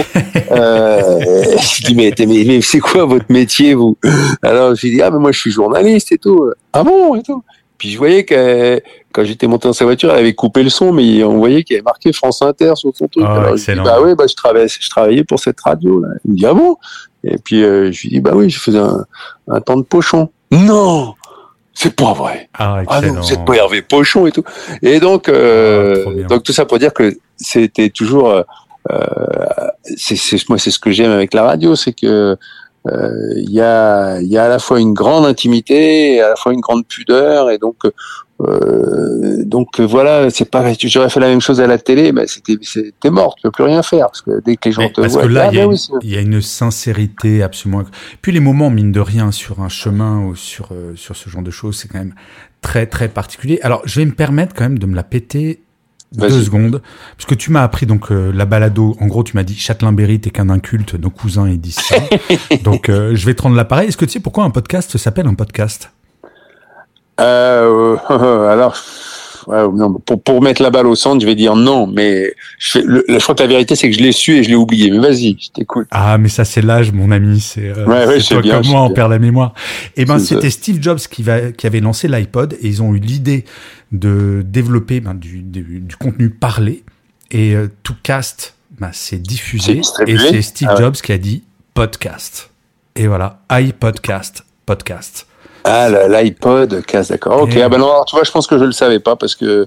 Euh, 0.53 1.21
je 1.61 1.85
dis 1.85 1.95
mais, 1.95 2.15
mais, 2.19 2.45
mais 2.47 2.61
c'est 2.63 2.79
quoi 2.79 3.05
votre 3.05 3.27
métier 3.29 3.75
vous? 3.75 3.99
Alors 4.43 4.75
je 4.75 4.87
lui 4.87 4.95
dis 4.95 5.03
ah 5.03 5.11
mais 5.11 5.19
moi 5.19 5.33
je 5.33 5.39
suis 5.39 5.51
journaliste 5.51 6.13
et 6.13 6.19
tout. 6.19 6.51
Ah 6.73 6.83
bon 6.83 7.15
et 7.17 7.23
tout 7.23 7.43
puis 7.79 7.91
je 7.91 7.99
voyais 7.99 8.25
que 8.25 8.81
quand 9.13 9.25
j'étais 9.25 9.47
monté 9.47 9.69
dans 9.69 9.73
sa 9.73 9.85
voiture, 9.85 10.11
elle 10.11 10.19
avait 10.19 10.35
coupé 10.35 10.63
le 10.63 10.71
son, 10.71 10.93
mais 10.93 11.23
on 11.25 11.39
voyait 11.39 11.63
qu'il 11.63 11.75
y 11.75 11.79
avait 11.79 11.85
marqué 11.85 12.13
France 12.13 12.43
Inter 12.43 12.73
sur 12.75 12.95
son 12.95 13.09
truc. 13.09 13.25
Ah, 13.27 13.53
je 13.55 13.73
dis, 13.73 13.81
bah 13.81 13.99
oui, 14.03 14.15
bah 14.15 14.25
je 14.29 14.35
travaillais, 14.35 14.69
je 14.69 14.91
travaillais 14.91 15.25
pour 15.25 15.39
cette 15.39 15.61
radio 15.61 16.01
là. 16.01 16.09
Il 16.25 16.33
me 16.33 16.37
dit 16.37 16.47
ah 16.47 16.55
bon? 16.55 16.77
Et 17.25 17.39
puis 17.39 17.63
euh, 17.63 17.91
je 17.93 18.03
lui 18.03 18.09
dis 18.11 18.21
bah 18.21 18.33
oui, 18.35 18.51
je 18.51 18.59
faisais 18.59 18.79
un, 18.79 19.05
un 19.49 19.61
temps 19.61 19.77
de 19.77 19.83
pochon. 19.83 20.31
Non, 20.51 21.15
c'est 21.81 21.95
pas 21.95 22.13
vrai. 22.13 22.49
Ah, 22.55 22.83
ah 22.89 23.01
non, 23.01 23.23
c'est 23.23 23.45
pas 23.45 23.55
Hervé 23.55 23.83
Pochon 23.83 24.27
et 24.27 24.33
tout. 24.33 24.43
Et 24.83 24.99
donc, 24.99 25.29
euh, 25.29 26.05
ah, 26.25 26.27
donc 26.27 26.43
tout 26.43 26.53
ça 26.53 26.65
pour 26.65 26.81
dire 26.81 26.93
que 26.93 27.17
c'était 27.37 27.91
toujours, 27.91 28.31
euh, 28.31 28.43
euh 28.91 29.07
c'est 29.97 30.49
moi 30.49 30.59
c'est 30.59 30.73
ce 30.73 30.81
que 30.81 30.91
j'aime 30.91 31.13
avec 31.13 31.33
la 31.35 31.45
radio, 31.45 31.77
c'est 31.77 31.93
que 31.93 32.37
il 32.87 33.51
y 33.51 33.61
a, 33.61 34.21
y 34.21 34.37
a 34.39 34.45
à 34.45 34.49
la 34.49 34.59
fois 34.59 34.81
une 34.81 34.95
grande 34.95 35.27
intimité 35.27 36.15
et 36.15 36.21
à 36.23 36.31
la 36.31 36.37
fois 36.37 36.53
une 36.53 36.61
grande 36.61 36.87
pudeur 36.87 37.51
et 37.51 37.59
donc 37.59 37.77
euh, 38.41 39.45
donc 39.45 39.81
voilà, 39.81 40.31
c'est 40.31 40.45
pas. 40.45 40.65
J'aurais 40.85 41.11
fait 41.11 41.21
la 41.21 41.29
même 41.29 41.41
chose 41.41 41.61
à 41.61 41.67
la 41.67 41.79
télé, 41.79 42.13
mais 42.13 42.27
c'était 42.27 42.57
c'était 42.63 43.11
mort. 43.11 43.35
Tu 43.37 43.43
peux 43.43 43.51
plus 43.51 43.65
rien 43.65 43.83
faire 43.83 44.07
parce 44.07 44.23
que 44.23 44.41
dès 44.45 44.57
que 44.57 44.69
les 44.69 44.73
gens 44.73 44.89
te 44.89 45.01
parce 45.01 45.15
voient, 45.15 45.23
que 45.23 45.29
là, 45.29 45.47
ah, 45.49 45.53
il 45.53 45.59
y, 45.59 45.61
a 45.61 45.67
bah 45.67 45.73
oui, 45.73 45.87
il 46.03 46.11
y 46.11 46.17
a 46.17 46.21
une 46.21 46.41
sincérité 46.41 47.43
absolument. 47.43 47.83
Puis 48.23 48.31
les 48.31 48.41
moments, 48.41 48.71
mine 48.71 48.93
de 48.93 49.01
rien, 49.01 49.33
sur 49.33 49.61
un 49.61 49.69
chemin 49.69 50.25
ou 50.25 50.37
sur, 50.37 50.69
euh, 50.73 50.95
sur 50.95 51.17
ce 51.17 51.29
genre 51.29 51.43
de 51.43 51.51
choses, 51.51 51.79
c'est 51.79 51.89
quand 51.89 51.99
même 51.99 52.15
très, 52.61 52.87
très 52.87 53.09
particulier. 53.09 53.59
Alors, 53.63 53.83
je 53.85 53.99
vais 53.99 54.07
me 54.07 54.15
permettre 54.15 54.55
quand 54.55 54.65
même 54.65 54.79
de 54.79 54.87
me 54.87 54.95
la 54.95 55.03
péter 55.03 55.61
deux 56.13 56.43
secondes. 56.43 56.83
Parce 57.17 57.27
que 57.27 57.35
tu 57.35 57.51
m'as 57.51 57.63
appris, 57.63 57.87
donc, 57.87 58.11
euh, 58.11 58.33
la 58.35 58.45
balado. 58.45 58.97
En 59.01 59.07
gros, 59.07 59.23
tu 59.23 59.37
m'as 59.37 59.43
dit, 59.43 59.55
Châtelain-Berry, 59.55 60.21
t'es 60.21 60.31
qu'un 60.31 60.51
inculte, 60.51 60.95
nos 60.95 61.11
cousins, 61.11 61.49
ils 61.49 61.61
disent 61.61 61.81
ça. 61.81 61.97
donc, 62.65 62.89
euh, 62.89 63.15
je 63.15 63.27
vais 63.27 63.35
te 63.35 63.43
rendre 63.43 63.57
l'appareil. 63.57 63.89
Est-ce 63.89 63.97
que 63.97 64.05
tu 64.05 64.13
sais 64.13 64.21
pourquoi 64.21 64.45
un 64.45 64.51
podcast 64.51 64.97
s'appelle 64.97 65.27
un 65.27 65.35
podcast? 65.35 65.91
Euh, 67.21 67.97
alors, 68.09 68.77
ouais, 69.49 69.69
non, 69.75 69.95
pour, 69.95 70.23
pour 70.23 70.41
mettre 70.41 70.63
la 70.63 70.71
balle 70.71 70.87
au 70.87 70.95
centre, 70.95 71.21
je 71.21 71.27
vais 71.27 71.35
dire 71.35 71.57
non, 71.57 71.87
mais 71.87 72.33
je, 72.59 72.71
fais, 72.71 72.83
le, 72.83 73.05
je 73.09 73.19
crois 73.19 73.35
que 73.35 73.43
la 73.43 73.49
vérité, 73.49 73.75
c'est 73.75 73.91
que 73.91 73.97
je 73.97 74.03
l'ai 74.03 74.13
su 74.13 74.37
et 74.37 74.43
je 74.43 74.49
l'ai 74.49 74.55
oublié. 74.55 74.91
Mais 74.91 74.99
vas-y, 74.99 75.37
je 75.41 75.51
t'écoute. 75.51 75.89
Ah, 75.91 76.17
mais 76.19 76.29
ça, 76.29 76.45
c'est 76.45 76.63
l'âge, 76.63 76.93
mon 76.93 77.11
ami. 77.11 77.41
C'est 77.41 77.69
euh, 77.69 77.85
Ouais, 77.87 78.07
ouais, 78.07 78.21
toi 78.21 78.41
bien, 78.41 78.61
comme 78.61 78.71
moi, 78.71 78.83
on 78.83 78.91
perd 78.91 79.11
la 79.11 79.19
mémoire. 79.19 79.55
Eh 79.97 80.05
ben, 80.05 80.19
c'était 80.19 80.51
Steve 80.51 80.79
Jobs 80.81 81.01
qui, 81.11 81.23
va, 81.23 81.53
qui 81.53 81.67
avait 81.67 81.81
lancé 81.81 82.09
l'iPod 82.09 82.55
et 82.61 82.69
ils 82.69 82.83
ont 82.83 82.95
eu 82.95 82.99
l'idée 82.99 83.45
de 83.93 84.43
développer 84.45 85.01
ben, 85.01 85.15
du, 85.15 85.43
du, 85.43 85.81
du 85.81 85.97
contenu 85.97 86.31
parlé. 86.31 86.85
Et 87.31 87.55
euh, 87.55 87.69
tout 87.83 87.97
cast, 88.03 88.55
ben, 88.79 88.91
c'est 88.93 89.17
C'est 89.17 89.23
diffusé. 89.23 89.81
Et 90.07 90.17
c'est 90.19 90.43
Steve 90.43 90.69
Ah. 90.71 90.77
Jobs 90.77 90.95
qui 90.97 91.13
a 91.13 91.19
dit 91.19 91.45
podcast. 91.75 92.51
Et 92.97 93.07
voilà, 93.07 93.41
iPodcast, 93.51 94.45
podcast. 94.67 95.27
Ah, 95.65 95.89
l'iPod, 96.09 96.85
casse, 96.87 97.09
d'accord. 97.09 97.43
Ok, 97.43 97.55
Et- 97.57 97.63
ah 97.63 97.69
ben 97.69 97.79
non, 97.79 97.91
alors, 97.91 98.05
tu 98.07 98.17
vois, 98.17 98.25
je 98.25 98.31
pense 98.31 98.47
que 98.47 98.59
je 98.59 98.65
le 98.65 98.73
savais 98.73 99.01
pas 99.01 99.17
parce 99.17 99.35
que 99.35 99.45
euh, 99.45 99.67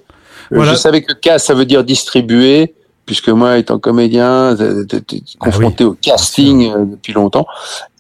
Voilà. 0.50 0.72
je 0.74 0.78
savais 0.78 1.02
que 1.04 1.14
casse, 1.14 1.46
ça 1.46 1.54
veut 1.54 1.66
dire 1.66 1.84
distribuer, 1.84 2.74
puisque 3.06 3.30
moi, 3.30 3.58
étant 3.58 3.80
comédien, 3.80 4.56
t'es- 4.58 4.86
t'es- 4.86 5.02
t'es 5.02 5.22
confronté 5.40 5.84
au 5.84 5.94
casting 5.94 6.72
euh, 6.72 6.86
depuis 6.86 7.14
longtemps. 7.14 7.46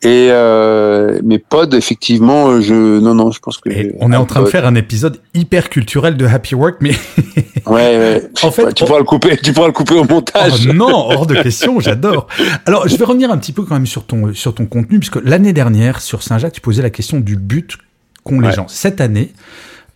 Et 0.03 0.29
euh, 0.31 1.19
mes 1.23 1.37
pods, 1.37 1.75
effectivement, 1.75 2.49
euh, 2.49 2.61
je 2.61 2.73
non, 2.99 3.13
non, 3.13 3.31
je 3.31 3.39
pense 3.39 3.57
que 3.59 3.69
on 3.99 4.11
est 4.11 4.15
en 4.15 4.25
train 4.25 4.41
de 4.41 4.45
faire 4.47 4.65
un 4.65 4.75
épisode 4.75 5.19
hyper 5.33 5.69
culturel 5.69 6.17
de 6.17 6.25
Happy 6.25 6.55
Work, 6.55 6.77
mais 6.81 6.91
Ouais, 7.67 7.97
ouais. 7.97 8.29
En 8.41 8.51
fait, 8.51 8.73
tu 8.73 8.83
pourras 8.85 8.97
le 8.99 9.03
couper, 9.05 9.37
tu 9.37 9.53
pourras 9.53 9.67
le 9.67 9.73
couper 9.73 9.93
au 9.93 10.03
montage. 10.03 10.67
Oh 10.69 10.73
non, 10.73 10.87
hors 11.11 11.27
de 11.27 11.35
question, 11.35 11.79
j'adore. 11.79 12.27
Alors, 12.65 12.87
je 12.87 12.95
vais 12.97 13.05
revenir 13.05 13.31
un 13.31 13.37
petit 13.37 13.51
peu 13.53 13.63
quand 13.63 13.75
même 13.75 13.85
sur 13.85 14.05
ton, 14.05 14.33
sur 14.33 14.55
ton 14.55 14.65
contenu, 14.65 14.97
puisque 14.99 15.21
l'année 15.23 15.53
dernière, 15.53 16.01
sur 16.01 16.23
Saint-Jacques, 16.23 16.53
tu 16.53 16.61
posais 16.61 16.81
la 16.81 16.89
question 16.89 17.19
du 17.19 17.35
but 17.35 17.77
qu'ont 18.23 18.39
les 18.39 18.51
gens. 18.51 18.67
Cette 18.67 18.99
année, 19.01 19.31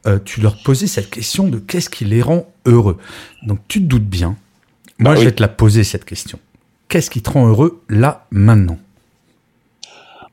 euh, 0.07 0.19
tu 0.23 0.39
leur 0.41 0.57
posais 0.63 0.85
cette 0.87 1.09
question 1.09 1.47
de 1.47 1.57
qu'est-ce 1.57 1.89
qui 1.89 2.05
les 2.05 2.21
rend 2.21 2.45
heureux. 2.67 2.97
Donc, 3.47 3.57
tu 3.67 3.79
te 3.81 3.85
doutes 3.87 4.05
bien. 4.05 4.35
Moi, 4.99 5.11
Bah 5.11 5.15
je 5.15 5.19
oui. 5.19 5.25
vais 5.25 5.31
te 5.33 5.41
la 5.41 5.47
poser, 5.49 5.83
cette 5.83 6.05
question. 6.05 6.39
Qu'est-ce 6.87 7.09
qui 7.09 7.21
te 7.21 7.29
rend 7.29 7.47
heureux 7.47 7.81
là, 7.89 8.25
maintenant? 8.31 8.77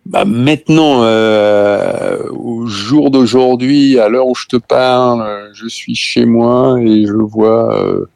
Bah 0.04 0.24
maintenant, 0.24 1.02
euh, 1.04 2.28
au 2.30 2.66
jour 2.66 3.10
d'aujourd'hui, 3.10 3.98
à 4.00 4.08
l'heure 4.08 4.26
où 4.26 4.34
je 4.34 4.46
te 4.46 4.56
parle, 4.56 5.50
je 5.54 5.68
suis 5.68 5.94
chez 5.94 6.26
moi 6.26 6.80
et 6.80 7.06
je 7.06 7.12
vois 7.12 7.72
euh, 7.80 8.06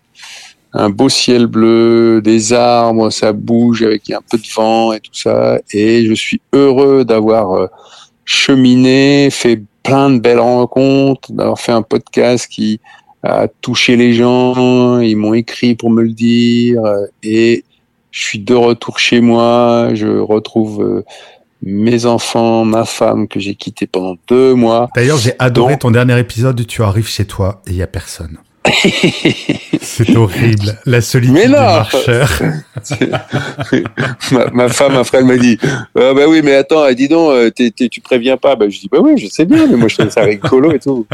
un 0.72 0.90
beau 0.90 1.08
ciel 1.08 1.46
bleu, 1.46 2.20
des 2.22 2.52
arbres, 2.52 3.10
ça 3.10 3.32
bouge 3.32 3.82
avec 3.84 4.10
un 4.10 4.20
peu 4.28 4.36
de 4.36 4.46
vent 4.54 4.92
et 4.92 5.00
tout 5.00 5.14
ça, 5.14 5.60
et 5.72 6.04
je 6.06 6.14
suis 6.14 6.40
heureux 6.52 7.04
d'avoir 7.04 7.52
euh, 7.52 7.66
cheminé, 8.24 9.28
fait 9.30 9.62
plein 9.84 10.10
de 10.10 10.18
belles 10.18 10.40
rencontres, 10.40 11.30
d'avoir 11.32 11.60
fait 11.60 11.72
un 11.72 11.82
podcast 11.82 12.48
qui 12.50 12.80
a 13.22 13.48
touché 13.60 13.96
les 13.96 14.12
gens, 14.14 14.98
ils 15.00 15.16
m'ont 15.16 15.34
écrit 15.34 15.74
pour 15.74 15.90
me 15.90 16.02
le 16.02 16.10
dire, 16.12 16.84
euh, 16.84 17.06
et 17.22 17.64
je 18.10 18.20
suis 18.24 18.38
de 18.38 18.54
retour 18.54 18.98
chez 18.98 19.20
moi, 19.20 19.90
je 19.94 20.06
retrouve 20.06 20.82
euh, 20.82 21.04
mes 21.62 22.06
enfants, 22.06 22.64
ma 22.64 22.84
femme 22.84 23.26
que 23.28 23.40
j'ai 23.40 23.54
quitté 23.54 23.86
pendant 23.86 24.16
deux 24.28 24.54
mois. 24.54 24.88
D'ailleurs, 24.94 25.18
j'ai 25.18 25.32
adoré 25.38 25.74
Donc- 25.74 25.80
ton 25.80 25.90
dernier 25.90 26.18
épisode 26.18 26.60
où 26.60 26.64
tu 26.64 26.82
arrives 26.82 27.08
chez 27.08 27.24
toi 27.24 27.62
et 27.66 27.70
il 27.70 27.76
y 27.76 27.82
a 27.82 27.86
personne. 27.86 28.38
C'est 29.80 30.16
horrible. 30.16 30.78
La 30.84 31.00
solitude 31.00 31.34
Mais 31.34 31.42
des 31.46 31.52
non 31.52 31.58
marcheurs. 31.58 32.42
ma, 34.32 34.46
ma 34.52 34.68
femme, 34.68 34.96
après, 34.96 35.18
elle 35.18 35.24
m'a 35.24 35.36
dit 35.36 35.58
ah 35.62 36.12
bah 36.14 36.22
oui, 36.28 36.40
mais 36.42 36.54
attends, 36.54 36.90
dis 36.92 37.08
donc, 37.08 37.30
euh, 37.32 37.50
tu 37.50 38.00
préviens 38.00 38.36
pas. 38.36 38.56
Bah, 38.56 38.68
je 38.68 38.78
dis 38.78 38.88
Bah 38.90 38.98
oui, 39.00 39.16
je 39.16 39.28
sais 39.28 39.44
bien, 39.44 39.66
mais 39.66 39.76
moi, 39.76 39.88
je 39.88 39.96
trouve 39.96 40.10
ça 40.10 40.22
rigolo 40.22 40.72
et 40.72 40.78
tout. 40.78 41.06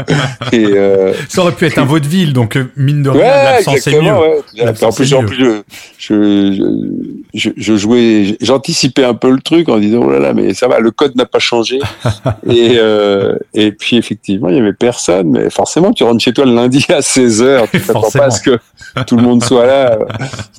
Et, 0.51 0.65
euh, 0.65 1.13
Ça 1.29 1.41
aurait 1.41 1.53
pu 1.53 1.65
être 1.65 1.77
un 1.77 1.85
vaudeville, 1.85 2.33
donc 2.33 2.55
euh, 2.55 2.65
mine 2.75 3.03
de 3.03 3.09
rien, 3.09 3.21
ouais, 3.21 3.27
l'absence 3.27 3.87
est 3.87 4.01
mieux. 4.01 4.11
Ouais. 4.11 4.83
En 4.83 4.91
plus, 4.91 5.13
en 5.13 5.23
plus 5.23 5.63
je, 5.97 6.53
je, 6.53 7.23
je, 7.33 7.49
je 7.55 7.75
jouais, 7.75 8.37
j'anticipais 8.41 9.03
un 9.03 9.13
peu 9.13 9.31
le 9.31 9.39
truc 9.41 9.69
en 9.69 9.77
disant 9.77 10.01
Oh 10.03 10.11
là 10.11 10.19
là, 10.19 10.33
mais 10.33 10.53
ça 10.53 10.67
va, 10.67 10.79
le 10.79 10.91
code 10.91 11.15
n'a 11.15 11.25
pas 11.25 11.39
changé. 11.39 11.79
et, 12.49 12.73
euh, 12.77 13.35
et 13.53 13.71
puis, 13.71 13.97
effectivement, 13.97 14.49
il 14.49 14.55
y 14.55 14.59
avait 14.59 14.73
personne, 14.73 15.29
mais 15.31 15.49
forcément, 15.49 15.93
tu 15.93 16.03
rentres 16.03 16.23
chez 16.23 16.33
toi 16.33 16.45
le 16.45 16.53
lundi 16.53 16.85
à 16.89 16.99
16h, 16.99 17.42
tu 17.71 17.81
t'attends 17.85 18.11
pas 18.11 18.25
à 18.25 18.31
ce 18.31 18.41
que 18.41 18.59
tout 19.07 19.17
le 19.17 19.23
monde 19.23 19.43
soit 19.43 19.65
là 19.65 19.93
euh, 19.93 20.05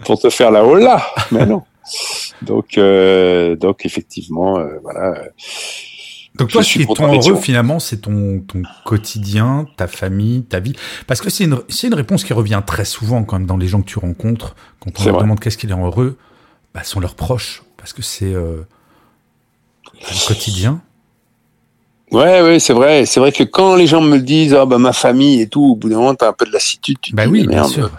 pour 0.05 0.21
te 0.21 0.31
faire 0.31 0.51
la 0.51 0.65
hola. 0.65 1.03
Mais 1.31 1.47
non. 1.47 1.63
Donc, 2.43 2.79
euh, 2.79 3.57
donc 3.57 3.85
effectivement, 3.85 4.59
euh, 4.59 4.79
voilà. 4.83 5.15
Donc 6.37 6.51
toi, 6.51 6.65
ce 6.65 6.73
qui 6.73 6.79
d'être 6.79 7.03
heureux 7.03 7.37
finalement, 7.37 7.79
c'est 7.79 7.99
ton, 7.99 8.41
ton 8.41 8.63
quotidien, 8.85 9.67
ta 9.77 9.87
famille, 9.87 10.43
ta 10.43 10.59
vie. 10.59 10.75
Parce 11.07 11.21
que 11.21 11.31
c'est 11.31 11.45
une, 11.45 11.59
c'est 11.69 11.87
une 11.87 11.95
réponse 11.95 12.25
qui 12.25 12.33
revient 12.33 12.63
très 12.67 12.85
souvent 12.85 13.23
quand 13.23 13.39
même 13.39 13.47
dans 13.47 13.57
les 13.57 13.69
gens 13.69 13.81
que 13.83 13.89
tu 13.89 13.99
rencontres. 14.01 14.57
Quand 14.81 14.91
on 14.99 15.05
leur 15.05 15.15
vrai. 15.15 15.23
demande 15.23 15.39
qu'est-ce 15.39 15.59
qui 15.59 15.69
les 15.69 15.75
rend 15.75 15.87
heureux, 15.87 16.19
bah, 16.75 16.83
sont 16.83 16.99
leurs 16.99 17.15
proches. 17.15 17.63
Parce 17.77 17.93
que 17.93 18.03
c'est 18.03 18.33
euh, 18.33 18.63
le 19.95 20.27
quotidien. 20.27 20.81
Ouais, 22.15 22.43
ouais, 22.43 22.59
c'est 22.61 22.73
vrai. 22.73 23.07
C'est 23.07 23.21
vrai 23.21 23.33
que 23.33 23.45
quand 23.45 23.75
les 23.77 23.87
gens 23.87 24.01
me 24.01 24.17
le 24.17 24.23
disent, 24.23 24.55
ah 24.55 24.65
bah 24.67 24.79
ma 24.79 24.93
famille 24.93 25.41
et 25.41 25.49
tout, 25.49 25.65
au 25.73 25.77
bout 25.77 25.89
d'un 25.89 25.97
moment, 25.97 26.15
t'as 26.15 26.29
un 26.29 26.33
peu 26.33 26.47
de 26.47 26.53
lassitude. 26.53 26.97
Tu 27.03 27.15
Bah 27.15 27.25
dis, 27.27 27.33
oui, 27.33 27.41
mais 27.43 27.49
bien 27.49 27.57
merde, 27.63 27.71
sûr. 27.73 27.91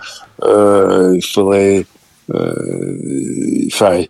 euh, 0.44 1.14
il 1.16 1.22
faudrait, 1.26 1.86
euh, 2.34 3.68
enfin, 3.68 4.04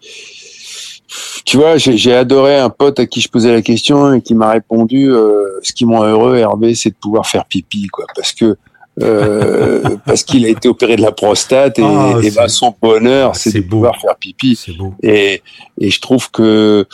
tu 1.46 1.58
vois, 1.58 1.78
j'ai 1.78 2.14
adoré 2.14 2.58
un 2.58 2.70
pote 2.70 3.00
à 3.00 3.06
qui 3.06 3.22
je 3.22 3.30
posais 3.30 3.52
la 3.54 3.62
question 3.62 4.14
et 4.14 4.22
qui 4.22 4.34
m'a 4.36 4.52
répondu, 4.52 5.12
euh, 5.12 5.44
ce 5.64 5.72
qui 5.74 5.86
me 5.86 5.92
rend 5.96 6.04
heureux, 6.06 6.36
Hervé, 6.38 6.76
c'est 6.76 6.90
de 6.90 6.96
pouvoir 6.96 7.26
faire 7.28 7.46
pipi, 7.46 7.88
quoi, 7.88 8.06
parce 8.16 8.32
que 8.34 8.58
euh, 9.04 9.84
parce 10.06 10.24
qu'il 10.24 10.46
a 10.46 10.50
été 10.50 10.68
opéré 10.70 10.96
de 10.96 11.02
la 11.02 11.12
prostate 11.12 11.80
et, 11.80 11.84
Ah, 11.84 12.18
et 12.24 12.32
bah, 12.32 12.48
son 12.48 12.74
bonheur, 12.82 13.36
c'est 13.36 13.50
c'est 13.52 13.60
de 13.62 13.64
beau. 13.68 13.78
pouvoir 13.78 13.98
faire 14.00 14.16
pipi. 14.16 14.58
Beau. 14.78 14.94
Et, 15.04 15.42
et 15.80 15.90
je 15.90 16.00
trouve 16.02 16.32
que 16.32 16.86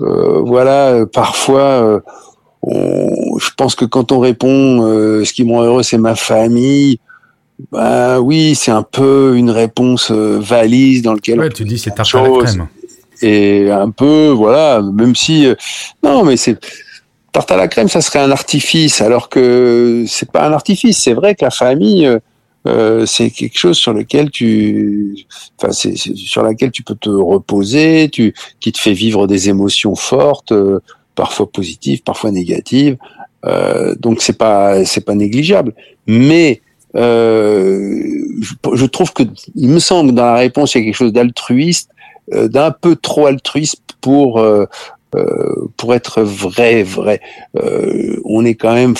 euh, 0.00 0.40
voilà, 0.44 1.06
parfois, 1.12 1.60
euh, 1.60 2.00
on- 2.66 3.38
je 3.38 3.50
pense 3.56 3.74
que 3.74 3.84
quand 3.84 4.12
on 4.12 4.18
répond, 4.20 4.82
euh, 4.86 5.24
ce 5.24 5.32
qui 5.32 5.44
me 5.44 5.52
rend 5.52 5.62
heureux, 5.64 5.82
c'est 5.82 5.98
ma 5.98 6.14
famille. 6.14 6.98
Bah 7.70 8.20
oui, 8.20 8.54
c'est 8.56 8.72
un 8.72 8.82
peu 8.82 9.34
une 9.36 9.50
réponse 9.50 10.10
euh, 10.10 10.38
valise 10.40 11.02
dans 11.02 11.12
lequel 11.14 11.38
Ouais, 11.38 11.50
tu 11.50 11.64
dis 11.64 11.78
c'est 11.78 11.90
tarte 11.94 12.14
à 12.14 12.22
la 12.22 12.28
crème. 12.44 12.66
et 13.22 13.70
un 13.70 13.90
peu 13.90 14.28
voilà, 14.28 14.82
même 14.82 15.14
si 15.14 15.46
euh, 15.46 15.54
non, 16.02 16.24
mais 16.24 16.36
c'est 16.36 16.58
tarte 17.30 17.50
à 17.52 17.56
la 17.56 17.68
crème, 17.68 17.88
ça 17.88 18.00
serait 18.00 18.18
un 18.18 18.30
artifice, 18.32 19.00
alors 19.00 19.28
que 19.28 20.04
c'est 20.08 20.30
pas 20.30 20.46
un 20.48 20.52
artifice. 20.52 20.98
C'est 20.98 21.14
vrai 21.14 21.34
que 21.34 21.44
la 21.44 21.50
famille. 21.50 22.08
euh, 22.66 23.04
c'est 23.04 23.28
quelque 23.30 23.58
chose 23.58 23.76
sur 23.76 23.92
lequel 23.92 24.30
tu, 24.30 25.14
enfin, 25.58 25.70
c'est 25.72 25.96
sur 25.96 26.42
laquelle 26.42 26.70
tu 26.70 26.82
peux 26.82 26.94
te 26.94 27.10
reposer, 27.10 28.08
tu, 28.10 28.32
qui 28.58 28.72
te 28.72 28.78
fait 28.78 28.94
vivre 28.94 29.26
des 29.26 29.50
émotions 29.50 29.94
fortes, 29.94 30.50
parfois 31.14 31.50
positives, 31.50 32.02
parfois 32.02 32.30
négatives. 32.30 32.96
Euh, 33.44 33.94
donc 33.98 34.22
c'est 34.22 34.38
pas, 34.38 34.84
c'est 34.84 35.04
pas 35.04 35.14
négligeable. 35.14 35.74
Mais 36.06 36.60
euh, 36.96 38.02
je, 38.40 38.54
je 38.74 38.86
trouve 38.86 39.12
que 39.12 39.22
il 39.54 39.68
me 39.68 39.78
semble 39.78 40.10
que 40.10 40.16
dans 40.16 40.26
la 40.26 40.36
réponse 40.36 40.74
il 40.74 40.78
y 40.78 40.80
a 40.82 40.84
quelque 40.84 40.94
chose 40.96 41.12
d'altruiste, 41.12 41.90
euh, 42.32 42.48
d'un 42.48 42.70
peu 42.70 42.96
trop 42.96 43.26
altruiste 43.26 43.82
pour 44.00 44.38
euh, 44.38 44.66
euh, 45.14 45.68
pour 45.76 45.94
être 45.94 46.22
vrai, 46.22 46.82
vrai. 46.82 47.20
Euh, 47.56 48.20
on 48.24 48.44
est 48.44 48.54
quand 48.54 48.74
même 48.74 48.94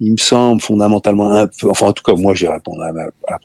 il 0.00 0.12
me 0.12 0.16
semble 0.16 0.60
fondamentalement 0.60 1.30
un 1.30 1.46
peu, 1.46 1.68
enfin 1.68 1.86
en 1.86 1.92
tout 1.92 2.02
cas 2.02 2.14
moi 2.14 2.34
j'ai 2.34 2.48
répondu 2.48 2.80
à, 2.82 2.92
ma, 2.92 3.02
à 3.28 3.38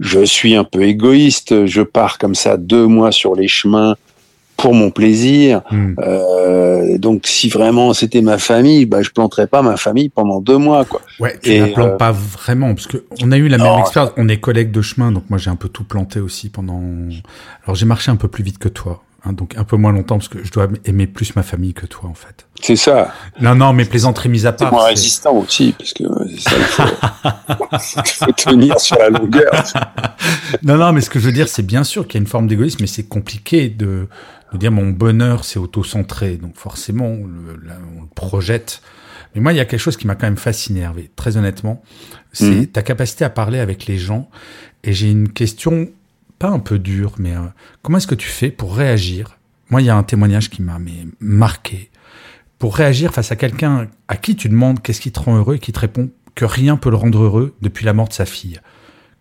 je 0.00 0.24
suis 0.24 0.54
un 0.54 0.64
peu 0.64 0.82
égoïste, 0.82 1.66
je 1.66 1.82
pars 1.82 2.18
comme 2.18 2.34
ça 2.34 2.56
deux 2.56 2.86
mois 2.86 3.12
sur 3.12 3.34
les 3.34 3.48
chemins 3.48 3.96
pour 4.64 4.72
mon 4.72 4.90
plaisir. 4.90 5.60
Hmm. 5.70 5.92
Euh, 5.98 6.96
donc 6.96 7.26
si 7.26 7.50
vraiment 7.50 7.92
c'était 7.92 8.22
ma 8.22 8.38
famille, 8.38 8.86
bah 8.86 9.02
je 9.02 9.10
planterais 9.10 9.46
pas 9.46 9.60
ma 9.60 9.76
famille 9.76 10.08
pendant 10.08 10.40
deux 10.40 10.56
mois 10.56 10.86
quoi. 10.86 11.02
Ouais, 11.20 11.38
tu 11.42 11.50
Et, 11.50 11.60
la 11.60 11.66
plantes 11.66 11.92
euh, 11.92 11.96
pas 11.98 12.12
vraiment, 12.12 12.74
parce 12.74 12.86
que 12.86 13.04
on 13.22 13.30
a 13.30 13.36
eu 13.36 13.48
la 13.48 13.58
même 13.58 13.78
expérience. 13.80 14.12
On 14.16 14.26
est 14.26 14.38
collègues 14.38 14.70
de 14.70 14.80
chemin, 14.80 15.12
donc 15.12 15.24
moi 15.28 15.38
j'ai 15.38 15.50
un 15.50 15.56
peu 15.56 15.68
tout 15.68 15.84
planté 15.84 16.18
aussi 16.18 16.48
pendant. 16.48 16.80
Alors 17.64 17.76
j'ai 17.76 17.84
marché 17.84 18.10
un 18.10 18.16
peu 18.16 18.28
plus 18.28 18.42
vite 18.42 18.56
que 18.56 18.70
toi. 18.70 19.02
Hein, 19.26 19.32
donc 19.32 19.56
un 19.56 19.64
peu 19.64 19.76
moins 19.76 19.92
longtemps 19.92 20.16
parce 20.18 20.28
que 20.28 20.44
je 20.44 20.50
dois 20.50 20.68
aimer 20.84 21.06
plus 21.06 21.34
ma 21.34 21.42
famille 21.42 21.72
que 21.72 21.86
toi 21.86 22.10
en 22.10 22.14
fait. 22.14 22.46
C'est 22.60 22.76
ça. 22.76 23.12
Non, 23.40 23.54
non, 23.54 23.72
mais 23.72 23.84
plaisanterie 23.84 24.28
mise 24.28 24.46
à 24.46 24.52
part. 24.52 24.68
C'est 24.68 24.74
moins 24.74 24.86
résistant 24.86 25.32
aussi 25.36 25.74
parce 25.78 25.92
que 25.92 26.04
ça, 26.38 26.52
il 26.56 26.64
faut, 26.64 28.24
faut 28.26 28.32
tenir 28.32 28.78
sur 28.80 28.98
la 28.98 29.10
longueur. 29.10 29.52
non, 30.62 30.76
non, 30.76 30.92
mais 30.92 31.00
ce 31.00 31.08
que 31.08 31.18
je 31.18 31.26
veux 31.26 31.32
dire, 31.32 31.48
c'est 31.48 31.62
bien 31.62 31.84
sûr 31.84 32.06
qu'il 32.06 32.18
y 32.18 32.20
a 32.20 32.22
une 32.22 32.28
forme 32.28 32.46
d'égoïsme, 32.46 32.78
mais 32.80 32.86
c'est 32.86 33.08
compliqué 33.08 33.68
de, 33.70 34.08
de, 34.54 34.58
dire 34.58 34.72
mon 34.72 34.90
bonheur, 34.90 35.44
c'est 35.44 35.58
auto-centré. 35.58 36.36
Donc 36.36 36.56
forcément, 36.56 37.06
on 37.06 37.26
le, 37.26 37.58
on 37.96 38.02
le 38.02 38.08
projette. 38.14 38.82
Mais 39.34 39.40
moi, 39.40 39.52
il 39.52 39.56
y 39.56 39.60
a 39.60 39.64
quelque 39.64 39.80
chose 39.80 39.96
qui 39.96 40.06
m'a 40.06 40.14
quand 40.14 40.26
même 40.26 40.36
fasciné, 40.36 40.80
Hervé, 40.80 41.10
très 41.16 41.36
honnêtement. 41.36 41.82
C'est 42.32 42.50
mmh. 42.50 42.66
ta 42.68 42.82
capacité 42.82 43.24
à 43.24 43.30
parler 43.30 43.58
avec 43.58 43.86
les 43.86 43.98
gens. 43.98 44.30
Et 44.84 44.92
j'ai 44.92 45.10
une 45.10 45.28
question 45.28 45.88
pas 46.38 46.48
un 46.48 46.58
peu 46.58 46.78
dur, 46.78 47.14
mais 47.18 47.34
euh, 47.34 47.40
comment 47.82 47.98
est-ce 47.98 48.06
que 48.06 48.14
tu 48.14 48.28
fais 48.28 48.50
pour 48.50 48.76
réagir? 48.76 49.38
Moi, 49.70 49.82
il 49.82 49.86
y 49.86 49.90
a 49.90 49.96
un 49.96 50.02
témoignage 50.02 50.50
qui 50.50 50.62
m'a 50.62 50.78
marqué. 51.20 51.90
Pour 52.58 52.76
réagir 52.76 53.12
face 53.12 53.32
à 53.32 53.36
quelqu'un 53.36 53.88
à 54.08 54.16
qui 54.16 54.36
tu 54.36 54.48
demandes 54.48 54.80
qu'est-ce 54.80 55.00
qui 55.00 55.12
te 55.12 55.20
rend 55.20 55.36
heureux 55.36 55.56
et 55.56 55.58
qui 55.58 55.72
te 55.72 55.80
répond 55.80 56.10
que 56.34 56.44
rien 56.44 56.76
peut 56.76 56.90
le 56.90 56.96
rendre 56.96 57.22
heureux 57.22 57.54
depuis 57.62 57.84
la 57.84 57.92
mort 57.92 58.08
de 58.08 58.12
sa 58.12 58.26
fille. 58.26 58.60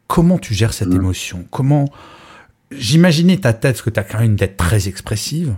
Comment 0.08 0.38
tu 0.38 0.54
gères 0.54 0.74
cette 0.74 0.90
mmh. 0.90 0.98
émotion? 0.98 1.46
Comment 1.50 1.90
J'imaginais 2.78 3.38
ta 3.38 3.54
tête, 3.54 3.74
parce 3.74 3.82
que 3.82 3.90
tu 3.90 4.00
as 4.00 4.04
quand 4.04 4.20
même 4.20 4.32
une 4.32 4.36
tête 4.38 4.58
très 4.58 4.88
expressive. 4.88 5.56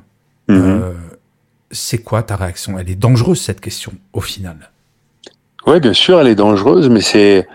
Mmh. 0.47 0.53
Euh, 0.53 0.91
c'est 1.71 1.99
quoi 1.99 2.23
ta 2.23 2.35
réaction? 2.35 2.77
Elle 2.79 2.89
est 2.89 2.95
dangereuse 2.95 3.41
cette 3.41 3.61
question, 3.61 3.93
au 4.13 4.21
final. 4.21 4.71
Oui, 5.67 5.79
bien 5.79 5.93
sûr, 5.93 6.19
elle 6.19 6.27
est 6.27 6.35
dangereuse, 6.35 6.89
mais 6.89 7.01
c'est 7.01 7.47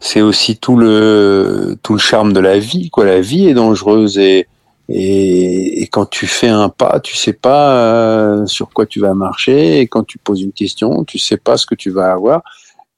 c'est 0.00 0.20
aussi 0.20 0.56
tout 0.56 0.76
le 0.76 1.76
tout 1.82 1.92
le 1.92 1.98
charme 1.98 2.32
de 2.32 2.40
la 2.40 2.58
vie 2.58 2.90
quoi 2.90 3.04
la 3.04 3.20
vie 3.20 3.48
est 3.48 3.54
dangereuse 3.54 4.18
et 4.18 4.46
et, 4.90 5.82
et 5.82 5.86
quand 5.88 6.06
tu 6.06 6.26
fais 6.26 6.48
un 6.48 6.68
pas 6.68 7.00
tu 7.00 7.16
sais 7.16 7.32
pas 7.32 7.74
euh, 7.74 8.46
sur 8.46 8.70
quoi 8.70 8.86
tu 8.86 9.00
vas 9.00 9.14
marcher 9.14 9.80
et 9.80 9.86
quand 9.86 10.04
tu 10.04 10.18
poses 10.18 10.40
une 10.40 10.52
question 10.52 11.04
tu 11.04 11.18
sais 11.18 11.36
pas 11.36 11.56
ce 11.56 11.66
que 11.66 11.74
tu 11.74 11.90
vas 11.90 12.12
avoir 12.12 12.42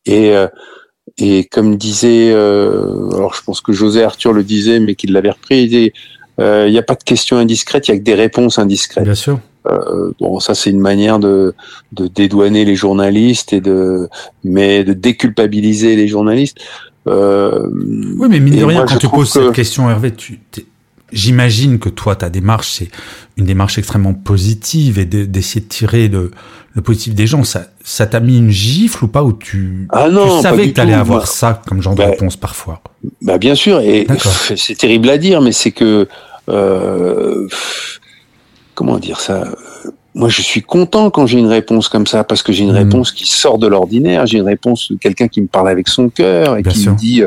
et 0.05 0.37
euh, 0.37 0.47
et 1.19 1.45
comme 1.45 1.77
disait 1.77 2.33
euh, 2.33 3.11
alors 3.13 3.35
je 3.35 3.43
pense 3.43 3.61
que 3.61 3.73
José 3.73 4.03
Arthur 4.03 4.33
le 4.33 4.43
disait 4.45 4.81
mais 4.81 4.95
qu'il 4.95 5.13
l'avait 5.13 5.31
repris 5.31 5.65
il 5.65 5.93
il 6.39 6.73
n'y 6.73 6.79
a 6.79 6.83
pas 6.83 6.95
de 6.95 7.05
questions 7.05 7.37
indiscrètes 7.37 7.89
il 7.89 7.91
y 7.91 7.95
a 7.95 7.99
que 7.99 8.03
des 8.03 8.15
réponses 8.15 8.59
indiscrètes 8.59 9.05
bien 9.05 9.15
sûr 9.15 9.41
bon, 10.19 10.41
ça 10.41 10.55
c'est 10.55 10.71
une 10.71 10.81
manière 10.81 11.19
de, 11.19 11.55
de 11.93 12.07
dédouaner 12.07 12.65
les 12.65 12.75
journalistes 12.75 13.53
et 13.53 13.61
de, 13.61 14.09
mais 14.45 14.85
de 14.85 14.93
déculpabiliser 14.93 15.97
les 15.97 16.09
journalistes. 16.09 16.59
Euh, 17.07 17.67
oui, 18.19 18.29
mais 18.29 18.41
mine 18.41 18.59
de 18.59 18.65
rien, 18.65 18.85
quand 18.87 18.99
tu 18.99 19.09
poses 19.09 19.31
cette 19.31 19.53
question, 19.53 19.89
Hervé, 19.91 20.13
tu, 20.13 20.41
j'imagine 21.13 21.79
que 21.79 21.89
toi, 21.89 22.17
ta 22.17 22.31
démarche, 22.31 22.71
c'est 22.71 22.89
une 23.37 23.45
démarche 23.45 23.79
extrêmement 23.79 24.15
positive 24.15 24.99
et 24.99 25.05
d'essayer 25.05 25.61
de, 25.61 25.69
tirer 25.69 26.09
le, 26.09 26.31
le, 26.75 26.83
positif 26.83 27.15
des 27.15 27.27
gens. 27.27 27.45
Ça, 27.45 27.67
ça 27.83 28.07
t'a 28.07 28.21
mis 28.21 28.39
une 28.39 28.51
gifle 28.51 29.05
ou 29.05 29.09
pas 29.09 29.23
Ou 29.23 29.33
tu, 29.33 29.87
ah 29.91 30.09
non, 30.09 30.37
tu 30.37 30.43
savais 30.43 30.69
que 30.69 30.75
t'allais 30.75 30.95
avoir 30.95 31.27
ça 31.27 31.63
comme 31.67 31.83
genre 31.83 31.95
de 31.95 32.03
bah, 32.03 32.11
réponse 32.11 32.37
parfois? 32.37 32.83
Bah 33.23 33.39
bien 33.39 33.55
sûr, 33.55 33.81
et 33.81 34.07
c'est 34.57 34.77
terrible 34.77 35.09
à 35.09 35.19
dire, 35.19 35.41
mais 35.41 35.53
c'est 35.53 35.73
que 35.73 36.09
euh, 36.49 37.49
comment 38.75 38.99
dire 38.99 39.21
ça? 39.21 39.45
Moi, 40.15 40.29
je 40.29 40.43
suis 40.43 40.63
content 40.63 41.11
quand 41.11 41.27
j'ai 41.27 41.39
une 41.39 41.47
réponse 41.47 41.89
comme 41.89 42.07
ça 42.07 42.25
parce 42.25 42.43
que 42.43 42.53
j'ai 42.53 42.65
une 42.65 42.73
mmh. 42.73 42.77
réponse 42.77 43.13
qui 43.13 43.27
sort 43.29 43.59
de 43.59 43.69
l'ordinaire. 43.69 44.27
J'ai 44.27 44.39
une 44.39 44.47
réponse 44.47 44.91
de 44.91 44.97
quelqu'un 44.97 45.29
qui 45.29 45.41
me 45.41 45.47
parle 45.47 45.69
avec 45.69 45.87
son 45.87 46.09
cœur 46.09 46.57
et 46.57 46.65
qui 46.65 46.89
me 46.89 46.97
dit, 46.97 47.23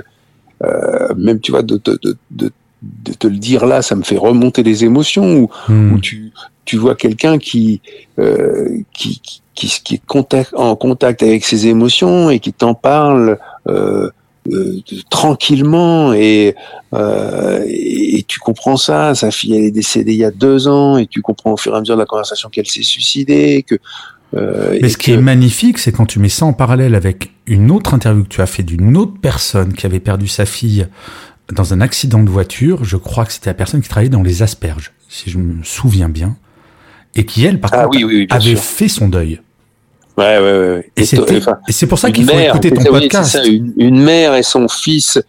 euh, 0.64 1.14
même 1.16 1.40
tu 1.40 1.52
vois, 1.52 1.62
de, 1.62 1.80
de, 1.84 2.00
de, 2.02 2.18
de, 2.32 2.52
de 3.04 3.14
te 3.14 3.28
le 3.28 3.38
dire 3.38 3.66
là, 3.66 3.82
ça 3.82 3.96
me 3.96 4.04
fait 4.04 4.18
remonter 4.18 4.64
les 4.64 4.84
émotions. 4.84 5.50
Ou 5.70 5.72
mmh. 5.72 6.02
tu, 6.02 6.32
tu 6.66 6.78
vois 6.78 6.96
quelqu'un 6.96 7.38
qui, 7.38 7.82
euh, 8.20 8.80
qui, 8.94 9.22
qui, 9.56 9.82
qui, 9.84 9.96
est 9.96 10.06
contact, 10.06 10.54
en 10.56 10.76
contact 10.76 11.24
avec 11.24 11.46
ses 11.46 11.68
émotions 11.68 12.30
et 12.30 12.40
qui 12.40 12.54
t'en 12.54 12.74
parle. 12.74 13.38
Euh, 13.68 14.10
euh, 14.52 14.82
tranquillement 15.10 16.12
et, 16.12 16.54
et 16.92 18.26
tu 18.28 18.40
comprends 18.40 18.76
ça. 18.76 19.16
Sa 19.16 19.32
fille 19.32 19.56
elle 19.56 19.64
est 19.64 19.72
décédée 19.72 20.12
il 20.12 20.18
y 20.18 20.26
a 20.26 20.32
deux 20.32 20.68
ans 20.68 20.98
et 20.98 21.08
tu 21.08 21.22
comprends 21.22 21.54
au 21.54 21.58
fur 21.58 21.74
et 21.74 21.78
à 21.78 21.80
mesure 21.80 21.96
de 21.96 22.02
la 22.02 22.06
conversation 22.06 22.50
qu'elle 22.50 22.68
s'est 22.68 22.84
suicidée. 22.84 23.64
Que 23.66 23.78
mais 24.34 24.90
ce 24.90 24.98
qui 24.98 25.12
est 25.12 25.18
magnifique, 25.18 25.78
c'est 25.78 25.94
quand 25.94 26.06
tu 26.06 26.20
mets 26.20 26.28
ça 26.28 26.46
en 26.46 26.52
parallèle 26.52 26.94
avec 26.96 27.32
une 27.46 27.72
autre 27.72 27.94
interview 27.94 28.24
que 28.24 28.30
tu 28.30 28.42
as 28.42 28.46
fait 28.46 28.64
d'une 28.64 28.98
autre 28.98 29.14
personne 29.22 29.74
qui 29.74 29.86
avait 29.86 30.02
perdu 30.02 30.28
sa 30.28 30.46
fille 30.46 30.88
dans 31.54 31.74
un 31.74 31.82
accident 31.82 32.24
de 32.24 32.30
voiture. 32.30 32.84
Je 32.84 32.98
crois 32.98 33.26
que 33.26 33.34
c'était 33.34 33.50
la 33.50 33.54
personne 33.54 33.82
qui 33.82 33.90
travaillait 33.90 34.10
dans 34.10 34.24
les 34.24 34.42
asperges, 34.42 34.92
si 35.10 35.30
je 35.30 35.38
me 35.38 35.64
souviens 35.64 36.10
bien, 36.10 36.36
et 37.16 37.26
qui 37.26 37.46
elle, 37.46 37.60
par 37.60 37.72
ah, 37.74 37.86
contre, 37.86 37.98
oui, 37.98 38.04
oui, 38.04 38.28
avait 38.30 38.56
fait 38.56 38.88
son 38.88 39.08
deuil. 39.08 39.40
Ouais, 40.18 40.38
ouais, 40.38 40.42
ouais. 40.42 40.92
Et, 40.96 41.02
et 41.02 41.72
c'est 41.72 41.88
pour 41.88 41.98
ça 41.98 42.12
qu'il 42.12 42.26
faut 42.26 42.38
écouter 42.38 42.72
ton 42.72 42.84
podcast. 42.84 43.32
Ça, 43.32 43.46
une, 43.46 43.74
une, 43.78 44.00
mère 44.00 44.36
et 44.36 44.44
son 44.44 44.68
fils, 44.68 45.20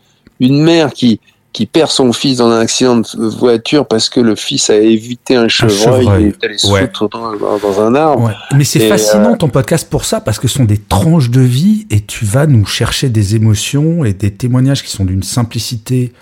une 0.40 0.62
mère 0.62 0.92
qui 0.92 1.20
qui 1.54 1.66
perd 1.66 1.88
son 1.88 2.12
fils 2.12 2.38
dans 2.38 2.50
un 2.50 2.58
accident 2.58 2.96
de 2.96 3.26
voiture 3.38 3.86
parce 3.86 4.08
que 4.08 4.18
le 4.18 4.34
fils 4.34 4.70
a 4.70 4.74
évité 4.76 5.36
un 5.36 5.46
chevreuil, 5.46 6.24
et 6.24 6.28
est 6.28 6.44
allé 6.44 6.56
ouais. 6.68 6.90
dans, 7.12 7.58
dans, 7.58 7.80
un 7.80 7.94
arbre. 7.94 8.24
Ouais. 8.24 8.32
Mais 8.56 8.64
c'est 8.64 8.88
fascinant 8.88 9.34
euh, 9.34 9.36
ton 9.36 9.48
podcast 9.48 9.88
pour 9.88 10.04
ça 10.04 10.20
parce 10.20 10.40
que 10.40 10.48
ce 10.48 10.56
sont 10.56 10.64
des 10.64 10.78
tranches 10.78 11.30
de 11.30 11.40
vie 11.40 11.86
et 11.90 12.00
tu 12.00 12.24
vas 12.24 12.46
nous 12.46 12.66
chercher 12.66 13.08
des 13.08 13.36
émotions 13.36 14.04
et 14.04 14.12
des 14.12 14.32
témoignages 14.32 14.82
qui 14.82 14.90
sont 14.90 15.04
d'une 15.04 15.22
simplicité 15.22 16.12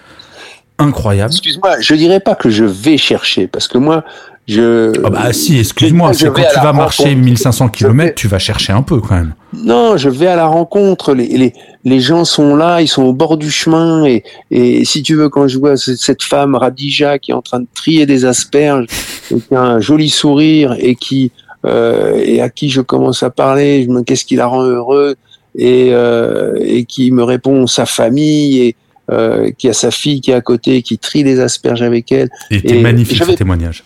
incroyable. 0.79 1.33
Excuse-moi, 1.33 1.81
je 1.81 1.95
dirais 1.95 2.21
pas 2.21 2.35
que 2.35 2.51
je 2.51 2.65
vais 2.65 2.99
chercher 2.99 3.47
parce 3.47 3.69
que 3.69 3.79
moi 3.79 4.05
je. 4.49 4.93
Ah 5.05 5.11
bah 5.11 5.33
si, 5.33 5.59
excuse-moi, 5.59 6.13
c'est 6.15 6.33
quand 6.33 6.43
tu 6.53 6.61
vas 6.61 6.73
marcher 6.73 7.15
1500 7.15 7.69
km, 7.69 8.15
tu 8.15 8.29
vas 8.29 8.39
chercher 8.39 8.73
un 8.73 8.83
peu 8.83 9.01
quand 9.01 9.15
même. 9.15 9.35
Non, 9.53 9.97
je 9.97 10.09
vais 10.09 10.27
à 10.27 10.37
la 10.37 10.47
rencontre. 10.47 11.15
Les, 11.15 11.29
les, 11.29 11.53
les 11.85 12.01
gens 12.01 12.25
sont 12.25 12.57
là, 12.57 12.81
ils 12.81 12.89
sont 12.89 13.05
au 13.05 13.13
bord 13.13 13.37
du 13.37 13.51
chemin 13.51 14.05
et, 14.05 14.25
et 14.51 14.85
si 14.85 15.03
tu 15.03 15.15
veux, 15.15 15.29
quand 15.29 15.47
je 15.47 15.59
vois 15.59 15.77
cette 15.77 16.23
femme 16.23 16.55
Radija 16.55 17.19
qui 17.19 17.31
est 17.31 17.35
en 17.35 17.43
train 17.43 17.61
de 17.61 17.67
trier 17.75 18.07
des 18.07 18.25
asperges, 18.25 18.87
et 19.31 19.41
qui 19.41 19.55
a 19.55 19.61
un 19.61 19.81
joli 19.81 20.09
sourire 20.09 20.75
et 20.79 20.97
qui 20.97 21.31
euh, 21.65 22.21
et 22.25 22.41
à 22.41 22.49
qui 22.49 22.69
je 22.71 22.81
commence 22.81 23.23
à 23.23 23.31
parler, 23.31 23.85
je 23.85 23.89
me 23.89 24.03
qu'est-ce 24.03 24.25
qui 24.25 24.35
la 24.35 24.47
rend 24.47 24.65
heureux 24.65 25.15
et 25.57 25.91
euh, 25.93 26.57
et 26.61 26.85
qui 26.85 27.13
me 27.13 27.23
répond 27.23 27.69
sa 27.69 27.87
famille 27.87 28.61
et 28.61 28.77
euh, 29.11 29.51
qui 29.57 29.69
a 29.69 29.73
sa 29.73 29.93
fille 29.93 30.21
qui 30.21 30.33
est 30.33 30.35
à 30.35 30.41
côté, 30.41 30.83
qui 30.83 30.99
trie 30.99 31.23
des 31.23 31.39
asperges 31.39 31.83
avec 31.83 32.11
elle. 32.11 32.31
Et, 32.51 32.73
et 32.73 32.81
magnifique 32.81 33.23
ce 33.23 33.33
témoignage 33.33 33.85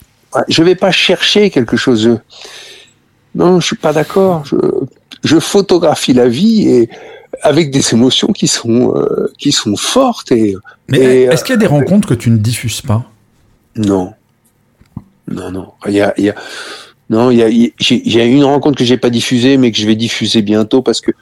je 0.48 0.62
vais 0.62 0.74
pas 0.74 0.90
chercher 0.90 1.50
quelque 1.50 1.76
chose. 1.76 2.18
Non, 3.34 3.60
je 3.60 3.66
suis 3.66 3.76
pas 3.76 3.92
d'accord. 3.92 4.44
Je, 5.24 5.38
photographie 5.38 6.12
la 6.12 6.28
vie 6.28 6.68
et 6.68 6.88
avec 7.42 7.70
des 7.70 7.92
émotions 7.92 8.28
qui 8.28 8.48
sont 8.48 8.96
euh, 8.96 9.32
qui 9.38 9.52
sont 9.52 9.76
fortes 9.76 10.32
et. 10.32 10.56
Mais 10.88 11.22
est-ce 11.22 11.44
qu'il 11.44 11.54
y 11.54 11.58
a 11.58 11.60
des 11.60 11.66
rencontres 11.66 12.08
que 12.08 12.14
tu 12.14 12.30
ne 12.30 12.38
diffuses 12.38 12.80
pas? 12.80 13.04
Non, 13.76 14.14
non, 15.28 15.50
non. 15.50 15.72
Il 15.86 15.92
y 15.92 16.00
a, 16.00 16.14
il 16.16 16.24
y 16.24 16.30
a 16.30 16.34
non, 17.08 17.30
il 17.30 17.38
y 17.38 18.20
a, 18.20 18.24
une 18.24 18.44
rencontre 18.44 18.78
que 18.78 18.84
j'ai 18.84 18.96
pas 18.96 19.10
diffusée, 19.10 19.58
mais 19.58 19.70
que 19.70 19.78
je 19.78 19.86
vais 19.86 19.94
diffuser 19.94 20.42
bientôt 20.42 20.82
parce 20.82 21.00
que 21.00 21.12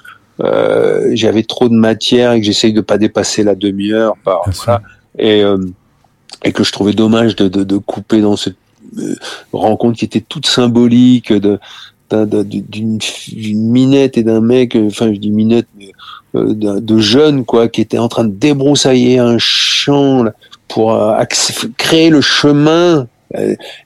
euh, 0.40 1.10
j'avais 1.12 1.42
trop 1.42 1.68
de 1.68 1.74
matière 1.74 2.32
et 2.32 2.40
que 2.40 2.46
j'essaye 2.46 2.72
de 2.72 2.80
pas 2.80 2.96
dépasser 2.96 3.42
la 3.42 3.54
demi-heure 3.54 4.14
par 4.24 4.42
et 5.18 5.44
euh, 5.44 5.58
et 6.42 6.52
que 6.52 6.64
je 6.64 6.72
trouvais 6.72 6.92
dommage 6.92 7.36
de, 7.36 7.48
de, 7.48 7.64
de 7.64 7.76
couper 7.76 8.20
dans 8.20 8.36
cette 8.36 8.54
euh, 8.54 8.63
rencontre 9.52 9.98
qui 9.98 10.04
était 10.04 10.20
toute 10.20 10.46
symbolique 10.46 11.32
d'une 12.10 12.98
minette 13.70 14.18
et 14.18 14.22
d'un 14.22 14.40
mec, 14.40 14.76
euh, 14.76 14.86
enfin 14.86 15.12
je 15.12 15.18
dis 15.18 15.30
minette, 15.30 15.66
euh, 16.34 16.54
de 16.54 16.98
jeunes 16.98 17.44
quoi, 17.44 17.68
qui 17.68 17.80
étaient 17.80 17.98
en 17.98 18.08
train 18.08 18.24
de 18.24 18.32
débroussailler 18.32 19.18
un 19.18 19.38
champ 19.38 20.24
pour 20.68 20.98
créer 21.76 22.10
le 22.10 22.20
chemin. 22.20 23.06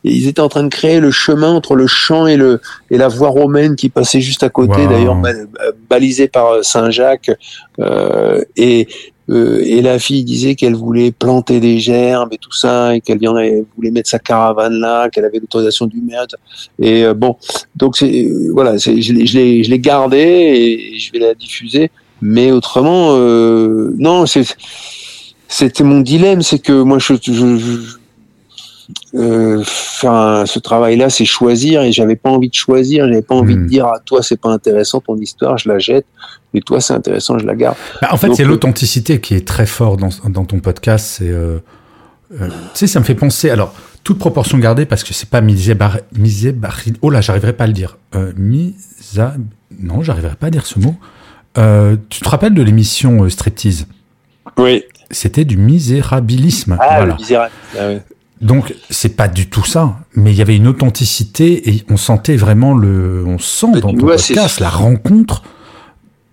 Ils 0.04 0.28
étaient 0.28 0.40
en 0.40 0.48
train 0.48 0.64
de 0.64 0.68
créer 0.68 1.00
le 1.00 1.10
chemin 1.10 1.52
entre 1.52 1.74
le 1.74 1.86
champ 1.86 2.26
et 2.26 2.36
le 2.36 2.60
et 2.90 2.98
la 2.98 3.08
voie 3.08 3.28
romaine 3.28 3.76
qui 3.76 3.88
passait 3.88 4.20
juste 4.20 4.42
à 4.42 4.48
côté, 4.48 4.86
d'ailleurs 4.86 5.16
balisée 5.88 6.28
par 6.28 6.64
Saint-Jacques. 6.64 7.30
et 8.56 8.88
euh, 9.30 9.62
et 9.64 9.82
la 9.82 9.98
fille 9.98 10.24
disait 10.24 10.54
qu'elle 10.54 10.74
voulait 10.74 11.12
planter 11.12 11.60
des 11.60 11.78
gerbes 11.78 12.32
et 12.32 12.38
tout 12.38 12.52
ça, 12.52 12.94
et 12.94 13.00
qu'elle 13.00 13.18
voulait 13.76 13.90
mettre 13.90 14.08
sa 14.08 14.18
caravane 14.18 14.74
là, 14.80 15.10
qu'elle 15.10 15.24
avait 15.24 15.38
l'autorisation 15.38 15.86
du 15.86 16.00
maire. 16.00 16.26
Et 16.78 17.04
euh, 17.04 17.14
bon, 17.14 17.36
donc 17.76 17.96
c'est 17.96 18.24
euh, 18.24 18.50
voilà, 18.52 18.76
je 18.78 18.90
l'ai 18.90 19.62
je 19.62 19.70
l'ai 19.70 19.78
gardé 19.78 20.18
et 20.18 20.98
je 20.98 21.12
vais 21.12 21.18
la 21.18 21.34
diffuser. 21.34 21.90
Mais 22.20 22.50
autrement, 22.50 23.16
non, 23.16 24.24
c'était 24.26 25.84
mon 25.84 26.00
dilemme, 26.00 26.42
c'est 26.42 26.58
que 26.58 26.72
moi 26.72 26.98
je, 26.98 27.14
je, 27.22 27.97
euh, 29.14 29.62
faire 29.64 30.44
ce 30.46 30.58
travail-là, 30.58 31.10
c'est 31.10 31.24
choisir, 31.24 31.82
et 31.82 31.92
j'avais 31.92 32.16
pas 32.16 32.30
envie 32.30 32.48
de 32.48 32.54
choisir, 32.54 33.06
j'avais 33.06 33.22
pas 33.22 33.34
envie 33.34 33.54
de 33.54 33.60
hmm. 33.60 33.66
dire 33.66 33.86
à 33.86 33.94
ah, 33.96 34.02
toi 34.04 34.22
c'est 34.22 34.40
pas 34.40 34.50
intéressant 34.50 35.00
ton 35.00 35.16
histoire, 35.16 35.58
je 35.58 35.68
la 35.68 35.78
jette, 35.78 36.06
et 36.54 36.60
toi 36.60 36.80
c'est 36.80 36.94
intéressant, 36.94 37.38
je 37.38 37.46
la 37.46 37.54
garde. 37.54 37.76
Bah, 38.00 38.08
en 38.12 38.16
fait, 38.16 38.34
c'est 38.34 38.44
euh, 38.44 38.48
l'authenticité 38.48 39.20
qui 39.20 39.34
est 39.34 39.46
très 39.46 39.66
fort 39.66 39.96
dans, 39.96 40.10
dans 40.28 40.44
ton 40.44 40.60
podcast. 40.60 41.16
C'est 41.18 41.28
euh, 41.28 41.58
Euh, 42.30 42.48
tu 42.48 42.54
sais, 42.74 42.86
ça 42.86 43.00
me 43.00 43.04
fait 43.04 43.14
penser. 43.14 43.48
Alors, 43.48 43.74
toute 44.04 44.18
proportion 44.18 44.58
gardée, 44.58 44.84
parce 44.84 45.02
que 45.02 45.14
c'est 45.14 45.30
pas 45.30 45.40
misé 45.40 45.74
bar, 45.74 45.98
misé 46.14 46.54
Oh 47.00 47.08
là, 47.08 47.22
j'arriverai 47.22 47.54
pas 47.54 47.64
à 47.64 47.66
le 47.66 47.72
dire. 47.72 47.96
Euh, 48.14 48.32
misa. 48.36 49.34
Non, 49.80 50.02
j'arriverai 50.02 50.36
pas 50.36 50.48
à 50.48 50.50
dire 50.50 50.66
ce 50.66 50.78
mot. 50.78 50.94
Tu 51.54 52.20
te 52.20 52.28
rappelles 52.28 52.54
de 52.54 52.62
l'émission 52.62 53.28
Striptease? 53.28 53.86
Oui. 54.58 54.84
C'était 55.10 55.46
du 55.46 55.56
misérabilisme. 55.56 56.76
Ah, 56.78 56.98
voilà. 56.98 57.14
le 57.14 57.14
misérable. 57.14 57.52
Ah. 57.78 57.94
Donc 58.40 58.74
c'est 58.88 59.16
pas 59.16 59.26
du 59.28 59.48
tout 59.48 59.64
ça, 59.64 59.96
mais 60.14 60.30
il 60.32 60.36
y 60.36 60.42
avait 60.42 60.56
une 60.56 60.68
authenticité 60.68 61.68
et 61.70 61.84
on 61.90 61.96
sentait 61.96 62.36
vraiment 62.36 62.74
le, 62.74 63.24
on 63.26 63.38
sent 63.38 63.66
Mais 63.74 63.80
dans 63.80 63.88
tu 63.90 63.96
ton 63.96 64.06
vois, 64.06 64.16
podcast 64.16 64.56
c'est- 64.56 64.60
la 64.62 64.70
rencontre 64.70 65.42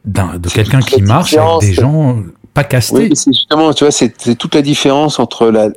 d'un 0.05 0.37
de 0.37 0.49
quelqu'un 0.49 0.81
qui 0.81 1.01
marche 1.01 1.33
avec 1.33 1.61
des 1.69 1.73
gens 1.73 2.17
pas 2.53 2.63
castés. 2.63 3.07
Oui, 3.09 3.15
c'est 3.15 3.33
justement, 3.33 3.73
tu 3.73 3.83
vois, 3.85 3.91
c'est 3.91 4.13
toute 4.37 4.53
la 4.55 4.61
différence 4.61 5.19
entre 5.19 5.47
la. 5.47 5.69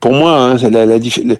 Pour 0.00 0.12
moi, 0.12 0.36
hein, 0.38 0.56
la, 0.70 0.84
la, 0.84 0.98
dif- 0.98 1.24
la- 1.24 1.36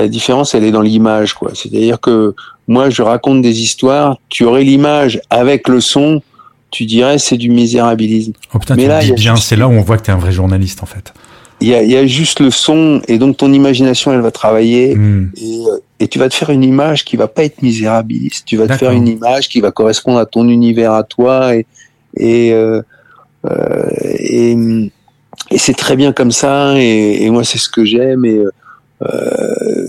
la 0.00 0.06
différence, 0.08 0.54
elle 0.54 0.62
est 0.64 0.70
dans 0.70 0.82
l'image, 0.82 1.34
quoi. 1.34 1.50
C'est-à-dire 1.54 1.98
que 1.98 2.34
moi, 2.68 2.90
je 2.90 3.02
raconte 3.02 3.42
des 3.42 3.60
histoires, 3.60 4.18
tu 4.28 4.44
aurais 4.44 4.62
l'image 4.62 5.20
avec 5.30 5.66
le 5.66 5.80
son, 5.80 6.22
tu 6.70 6.84
dirais 6.86 7.18
c'est 7.18 7.36
du 7.38 7.48
misérabilisme. 7.50 8.32
Oh 8.54 8.58
putain, 8.58 8.76
Mais 8.76 8.82
tu 8.82 8.88
là, 8.88 9.02
dis 9.02 9.12
bien, 9.12 9.34
c'est 9.36 9.56
là 9.56 9.66
où 9.66 9.72
on 9.72 9.80
voit 9.80 9.96
que 9.96 10.02
t'es 10.02 10.12
un 10.12 10.18
vrai 10.18 10.30
journaliste 10.32 10.82
en 10.82 10.86
fait. 10.86 11.12
Il 11.60 11.68
y 11.68 11.74
a, 11.74 11.82
y 11.82 11.96
a 11.96 12.06
juste 12.06 12.38
le 12.40 12.50
son, 12.50 13.02
et 13.08 13.18
donc 13.18 13.36
ton 13.36 13.52
imagination, 13.52 14.12
elle 14.12 14.20
va 14.20 14.30
travailler, 14.30 14.94
Hmm. 14.94 15.30
et, 15.36 15.64
euh, 15.66 15.78
et 16.00 16.06
tu 16.08 16.18
vas 16.20 16.28
te 16.28 16.34
faire 16.34 16.50
une 16.50 16.62
image 16.62 17.04
qui 17.04 17.16
va 17.16 17.26
pas 17.26 17.42
être 17.44 17.62
misérabiliste. 17.62 18.44
Tu 18.46 18.56
vas 18.56 18.68
te 18.68 18.74
faire 18.74 18.92
une 18.92 19.08
image 19.08 19.48
qui 19.48 19.60
va 19.60 19.72
correspondre 19.72 20.18
à 20.18 20.26
ton 20.26 20.48
univers, 20.48 20.92
à 20.92 21.02
toi, 21.02 21.54
et 21.56 21.66
et 22.16 22.52
euh, 22.52 22.80
euh, 23.46 23.90
et, 24.18 24.56
et 25.50 25.58
c'est 25.58 25.74
très 25.74 25.96
bien 25.96 26.12
comme 26.12 26.30
ça. 26.32 26.78
Et, 26.80 27.24
et 27.24 27.30
moi, 27.30 27.42
c'est 27.44 27.58
ce 27.58 27.68
que 27.68 27.84
j'aime. 27.84 28.24
Et 28.24 28.40
euh, 29.02 29.86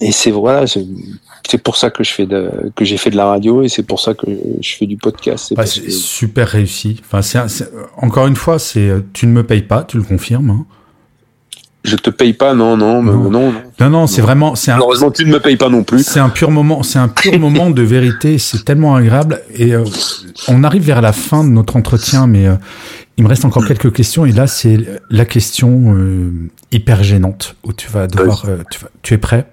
et 0.00 0.12
c'est 0.12 0.30
voilà, 0.30 0.64
c'est 0.66 1.58
pour 1.62 1.76
ça 1.76 1.90
que 1.90 2.02
je 2.04 2.10
fais 2.12 2.26
de, 2.26 2.50
que 2.74 2.84
j'ai 2.84 2.96
fait 2.96 3.10
de 3.10 3.16
la 3.16 3.26
radio, 3.26 3.62
et 3.62 3.68
c'est 3.68 3.82
pour 3.84 4.00
ça 4.00 4.14
que 4.14 4.26
je 4.60 4.74
fais 4.74 4.86
du 4.86 4.96
podcast. 4.96 5.46
C'est 5.48 5.54
Bah, 5.54 5.64
que- 5.64 5.90
super 5.90 6.48
réussi. 6.48 7.00
Enfin, 7.04 7.22
c'est 7.22 7.68
encore 7.96 8.26
une 8.26 8.36
fois, 8.36 8.58
c'est 8.58 8.88
euh, 8.88 9.00
tu 9.12 9.26
ne 9.26 9.32
me 9.32 9.44
payes 9.44 9.62
pas, 9.62 9.84
tu 9.84 9.96
le 9.96 10.02
confirmes. 10.02 10.50
hein. 10.50 10.66
Je 11.84 11.96
te 11.96 12.08
paye 12.10 12.32
pas, 12.32 12.54
non, 12.54 12.76
non, 12.76 13.02
Non. 13.02 13.12
non, 13.14 13.30
non. 13.30 13.54
Non, 13.80 13.90
non, 13.90 14.06
c'est 14.06 14.22
vraiment, 14.22 14.54
c'est 14.54 14.70
un, 14.70 14.78
Heureusement, 14.78 15.10
tu 15.10 15.24
ne 15.26 15.32
me 15.32 15.38
payes 15.40 15.56
pas 15.56 15.68
non 15.68 15.84
plus. 15.84 16.02
C'est 16.04 16.18
un 16.20 16.30
pur 16.30 16.50
moment, 16.50 16.82
c'est 16.82 16.98
un 16.98 17.08
pur 17.08 17.38
moment 17.38 17.70
de 17.70 17.82
vérité. 17.82 18.38
C'est 18.38 18.64
tellement 18.64 18.96
agréable. 18.96 19.42
Et 19.54 19.74
euh, 19.74 19.84
on 20.48 20.64
arrive 20.64 20.82
vers 20.84 21.02
la 21.02 21.12
fin 21.12 21.44
de 21.44 21.50
notre 21.50 21.76
entretien, 21.76 22.26
mais 22.26 22.46
euh, 22.46 22.54
il 23.18 23.24
me 23.24 23.28
reste 23.28 23.44
encore 23.44 23.66
quelques 23.66 23.92
questions. 23.92 24.24
Et 24.24 24.32
là, 24.32 24.46
c'est 24.46 24.78
la 25.10 25.24
question 25.26 25.94
euh, 25.94 26.30
hyper 26.72 27.02
gênante 27.04 27.56
où 27.64 27.72
tu 27.72 27.88
vas 27.90 28.06
devoir. 28.06 28.46
tu, 28.70 28.78
vas- 28.80 28.88
tu 29.02 29.14
es 29.14 29.18
prêt? 29.18 29.46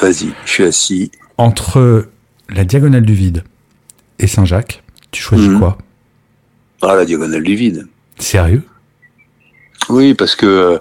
Vas-y, 0.00 0.32
je 0.46 0.50
suis 0.50 0.64
assis. 0.64 1.10
Entre 1.38 2.08
la 2.48 2.64
diagonale 2.64 3.04
du 3.04 3.14
vide 3.14 3.44
et 4.18 4.26
Saint-Jacques, 4.26 4.82
tu 5.12 5.22
choisis 5.22 5.48
Mhm. 5.48 5.58
quoi? 5.60 5.78
Ah, 6.82 6.96
la 6.96 7.04
diagonale 7.04 7.42
du 7.42 7.54
vide. 7.54 7.86
Sérieux? 8.18 8.62
Oui, 9.88 10.14
parce 10.14 10.34
que 10.34 10.78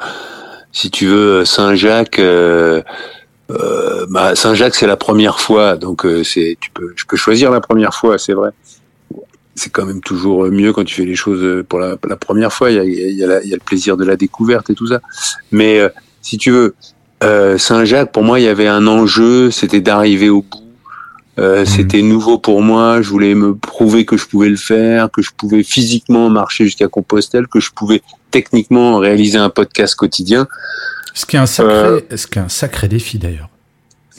si 0.72 0.90
tu 0.92 1.08
veux, 1.08 1.46
Saint-Jacques, 1.46 2.20
euh, 2.20 2.82
euh, 3.52 4.06
bah, 4.10 4.36
Saint-Jacques 4.36 4.76
c'est 4.76 4.88
la 4.88 4.98
première 4.98 5.40
fois, 5.40 5.76
donc 5.78 6.06
euh, 6.06 6.24
c'est 6.24 6.58
tu 6.60 6.70
peux, 6.72 6.94
je 6.96 7.06
peux 7.06 7.18
choisir 7.18 7.52
la 7.52 7.62
première 7.62 7.94
fois, 7.94 8.18
c'est 8.18 8.34
vrai. 8.34 8.52
C'est 9.56 9.72
quand 9.72 9.86
même 9.86 10.00
toujours 10.02 10.46
mieux 10.46 10.72
quand 10.72 10.86
tu 10.86 10.96
fais 10.96 11.06
les 11.06 11.16
choses 11.16 11.66
pour 11.68 11.80
la, 11.80 11.96
la 12.08 12.16
première 12.16 12.54
fois. 12.54 12.72
Il 12.72 12.78
y 12.78 12.80
a, 12.80 12.84
il 12.86 13.18
y, 13.18 13.24
a 13.24 13.28
la- 13.28 13.44
il 13.44 13.50
y 13.50 13.54
a 13.54 13.58
le 13.58 13.62
plaisir 13.64 13.98
de 13.98 14.06
la 14.06 14.16
découverte 14.16 14.70
et 14.70 14.76
tout 14.76 14.88
ça. 14.88 15.02
Mais 15.52 15.80
euh, 15.80 15.90
si 16.22 16.38
tu 16.38 16.52
veux, 16.52 16.76
euh, 17.24 17.58
Saint-Jacques, 17.58 18.14
pour 18.14 18.24
moi, 18.24 18.40
il 18.40 18.46
y 18.46 18.48
avait 18.48 18.68
un 18.68 18.88
enjeu, 18.88 19.52
c'était 19.52 19.82
d'arriver 19.82 20.30
au 20.30 20.44
bout. 20.44 20.64
Euh, 21.40 21.64
C'était 21.66 22.02
nouveau 22.02 22.38
pour 22.38 22.62
moi. 22.62 23.02
Je 23.02 23.10
voulais 23.10 23.34
me 23.34 23.56
prouver 23.56 24.04
que 24.06 24.18
je 24.18 24.26
pouvais 24.28 24.50
le 24.50 24.58
faire, 24.58 25.10
que 25.10 25.22
je 25.22 25.32
pouvais 25.36 25.64
physiquement 25.64 26.30
marcher 26.30 26.66
jusqu'à 26.66 26.90
Compostelle, 26.90 27.48
que 27.48 27.62
je 27.62 27.72
pouvais 27.72 28.02
techniquement 28.32 28.98
réaliser 28.98 29.38
un 29.38 29.50
podcast 29.50 29.96
quotidien. 29.96 30.48
Ce 31.14 31.26
qui 31.26 31.36
est 31.36 31.40
un 31.40 31.46
sacré, 31.46 31.74
Euh, 31.74 32.00
ce 32.16 32.28
qui 32.28 32.40
est 32.40 32.42
un 32.42 32.50
sacré 32.50 32.88
défi 32.88 33.18
d'ailleurs. 33.18 33.50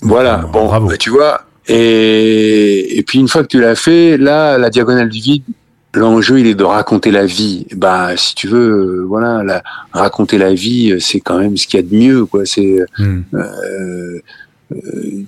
Voilà, 0.03 0.39
bon, 0.39 0.67
Bravo. 0.67 0.89
bah, 0.89 0.97
tu 0.97 1.11
vois. 1.11 1.45
Et, 1.69 2.99
et 2.99 3.03
puis 3.03 3.19
une 3.19 3.29
fois 3.29 3.43
que 3.43 3.49
tu 3.49 3.61
l'as 3.61 3.75
fait, 3.75 4.17
là, 4.17 4.59
la 4.59 4.71
diagonale 4.71 5.09
du 5.09 5.21
vide, 5.21 5.43
l'enjeu 5.95 6.41
il 6.41 6.47
est 6.47 6.55
de 6.55 6.65
raconter 6.65 7.11
la 7.11 7.27
vie. 7.27 7.67
Bah, 7.75 8.17
si 8.17 8.35
tu 8.35 8.49
veux, 8.49 8.71
euh, 9.01 9.05
voilà, 9.07 9.43
la, 9.45 9.63
raconter 9.93 10.39
la 10.39 10.53
vie, 10.55 10.93
euh, 10.93 10.99
c'est 11.01 11.21
quand 11.21 11.39
même 11.39 11.57
ce 11.57 11.67
qu'il 11.67 11.79
y 11.81 11.83
a 11.83 11.87
de 11.87 11.95
mieux, 11.95 12.25
quoi. 12.27 12.45
C'est 12.47 12.81
Hmm. 12.99 13.23
euh, 13.35 14.21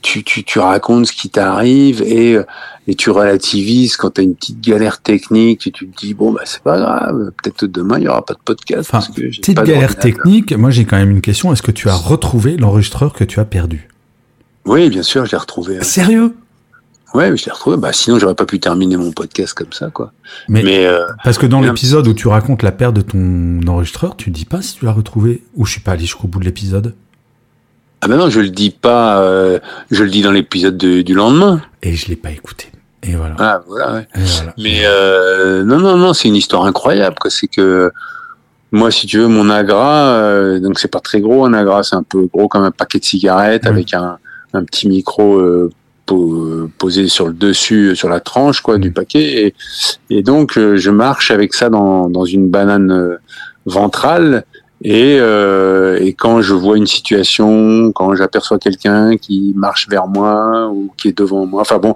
tu, 0.02 0.22
tu, 0.24 0.44
tu 0.44 0.58
racontes 0.58 1.06
ce 1.06 1.12
qui 1.12 1.28
t'arrive 1.30 2.02
et, 2.02 2.34
euh, 2.36 2.44
et 2.86 2.94
tu 2.94 3.10
relativises 3.10 3.96
quand 3.96 4.10
tu 4.10 4.20
as 4.20 4.24
une 4.24 4.34
petite 4.36 4.60
galère 4.60 5.00
technique 5.00 5.66
et 5.66 5.70
tu 5.70 5.88
te 5.88 5.96
dis 6.00 6.14
bon 6.14 6.32
bah 6.32 6.42
c'est 6.44 6.62
pas 6.62 6.78
grave 6.78 7.32
peut-être 7.42 7.64
demain 7.66 7.98
il 7.98 8.04
y 8.04 8.08
aura 8.08 8.24
pas 8.24 8.34
de 8.34 8.38
podcast 8.44 8.80
Enfin, 8.88 8.98
parce 8.98 9.08
que 9.08 9.30
j'ai 9.30 9.40
Petite 9.40 9.56
pas 9.56 9.64
galère 9.64 9.96
technique. 9.98 10.52
Moi, 10.52 10.70
j'ai 10.70 10.84
quand 10.84 10.96
même 10.96 11.10
une 11.10 11.20
question. 11.20 11.52
Est-ce 11.52 11.62
que 11.62 11.72
tu 11.72 11.88
as 11.88 11.94
retrouvé 11.94 12.56
l'enregistreur 12.56 13.12
que 13.12 13.24
tu 13.24 13.40
as 13.40 13.44
perdu? 13.44 13.88
Oui 14.64 14.88
bien 14.90 15.02
sûr 15.02 15.26
je 15.26 15.32
l'ai 15.32 15.38
retrouvé. 15.38 15.82
Sérieux? 15.82 16.34
Ouais 17.14 17.36
je 17.36 17.44
l'ai 17.44 17.52
retrouvé 17.52 17.76
bah 17.76 17.92
sinon 17.92 18.18
j'aurais 18.18 18.34
pas 18.36 18.46
pu 18.46 18.60
terminer 18.60 18.96
mon 18.96 19.10
podcast 19.12 19.54
comme 19.54 19.72
ça 19.72 19.90
quoi 19.90 20.12
Mais, 20.48 20.62
mais 20.62 20.86
euh, 20.86 21.04
parce 21.24 21.36
que 21.36 21.46
dans 21.46 21.60
l'épisode 21.60 22.06
où 22.06 22.14
tu 22.14 22.28
racontes 22.28 22.62
la 22.62 22.72
perte 22.72 22.94
de 22.94 23.02
ton 23.02 23.60
enregistreur, 23.66 24.16
tu 24.16 24.30
dis 24.30 24.44
pas 24.44 24.62
si 24.62 24.76
tu 24.76 24.84
l'as 24.84 24.92
retrouvé 24.92 25.42
ou 25.56 25.66
je 25.66 25.72
suis 25.72 25.80
pas 25.80 25.92
allé 25.92 26.02
jusqu'au 26.02 26.28
bout 26.28 26.38
de 26.38 26.44
l'épisode. 26.44 26.94
Ah 28.02 28.08
ben 28.08 28.16
non 28.16 28.28
je 28.30 28.40
le 28.40 28.48
dis 28.50 28.70
pas 28.70 29.20
euh, 29.22 29.58
je 29.90 30.02
le 30.04 30.10
dis 30.10 30.22
dans 30.22 30.32
l'épisode 30.32 30.76
de- 30.76 31.02
du 31.02 31.14
lendemain 31.14 31.60
Et 31.82 31.94
je 31.94 32.08
l'ai 32.08 32.16
pas 32.16 32.30
écouté. 32.30 32.66
Et 33.04 33.14
voilà. 33.14 33.34
ah 33.38 33.62
voilà 33.66 33.92
ouais. 33.94 34.06
Et 34.16 34.20
voilà. 34.36 34.54
Mais 34.58 34.80
euh, 34.84 35.64
non, 35.64 35.78
non, 35.78 35.96
non, 35.96 36.12
c'est 36.12 36.28
une 36.28 36.36
histoire 36.36 36.64
incroyable. 36.66 37.16
C'est 37.28 37.48
que 37.48 37.90
moi, 38.70 38.90
si 38.92 39.06
tu 39.08 39.18
veux, 39.18 39.26
mon 39.26 39.50
agra, 39.50 40.06
euh, 40.14 40.60
donc 40.60 40.78
c'est 40.78 40.86
pas 40.90 41.00
très 41.00 41.20
gros. 41.20 41.44
Un 41.44 41.52
agra, 41.52 41.82
c'est 41.82 41.96
un 41.96 42.04
peu 42.04 42.26
gros 42.32 42.46
comme 42.46 42.62
un 42.62 42.70
paquet 42.70 42.98
de 43.00 43.04
cigarettes 43.04 43.64
Ouais. 43.64 43.70
avec 43.70 43.92
un, 43.94 44.18
un 44.52 44.62
petit 44.64 44.86
micro 44.88 45.36
euh, 45.40 45.68
po- 46.06 46.68
posé 46.78 47.08
sur 47.08 47.26
le 47.26 47.32
dessus, 47.32 47.88
euh, 47.90 47.94
sur 47.96 48.08
la 48.08 48.20
tranche 48.20 48.60
quoi 48.60 48.78
du 48.78 48.90
Mm. 48.90 48.94
paquet. 48.94 49.46
Et, 49.46 49.54
et 50.10 50.22
donc, 50.22 50.56
euh, 50.56 50.76
je 50.76 50.90
marche 50.90 51.30
avec 51.32 51.54
ça 51.54 51.70
dans, 51.70 52.08
dans 52.08 52.24
une 52.24 52.48
banane 52.50 52.92
euh, 52.92 53.16
ventrale. 53.66 54.44
Et, 54.84 55.18
euh, 55.20 55.98
et 56.00 56.12
quand 56.12 56.42
je 56.42 56.54
vois 56.54 56.76
une 56.76 56.86
situation, 56.86 57.92
quand 57.92 58.14
j'aperçois 58.16 58.58
quelqu'un 58.58 59.16
qui 59.16 59.52
marche 59.56 59.88
vers 59.88 60.08
moi 60.08 60.70
ou 60.72 60.92
qui 60.96 61.08
est 61.08 61.16
devant 61.16 61.46
moi, 61.46 61.60
enfin 61.60 61.78
bon, 61.78 61.94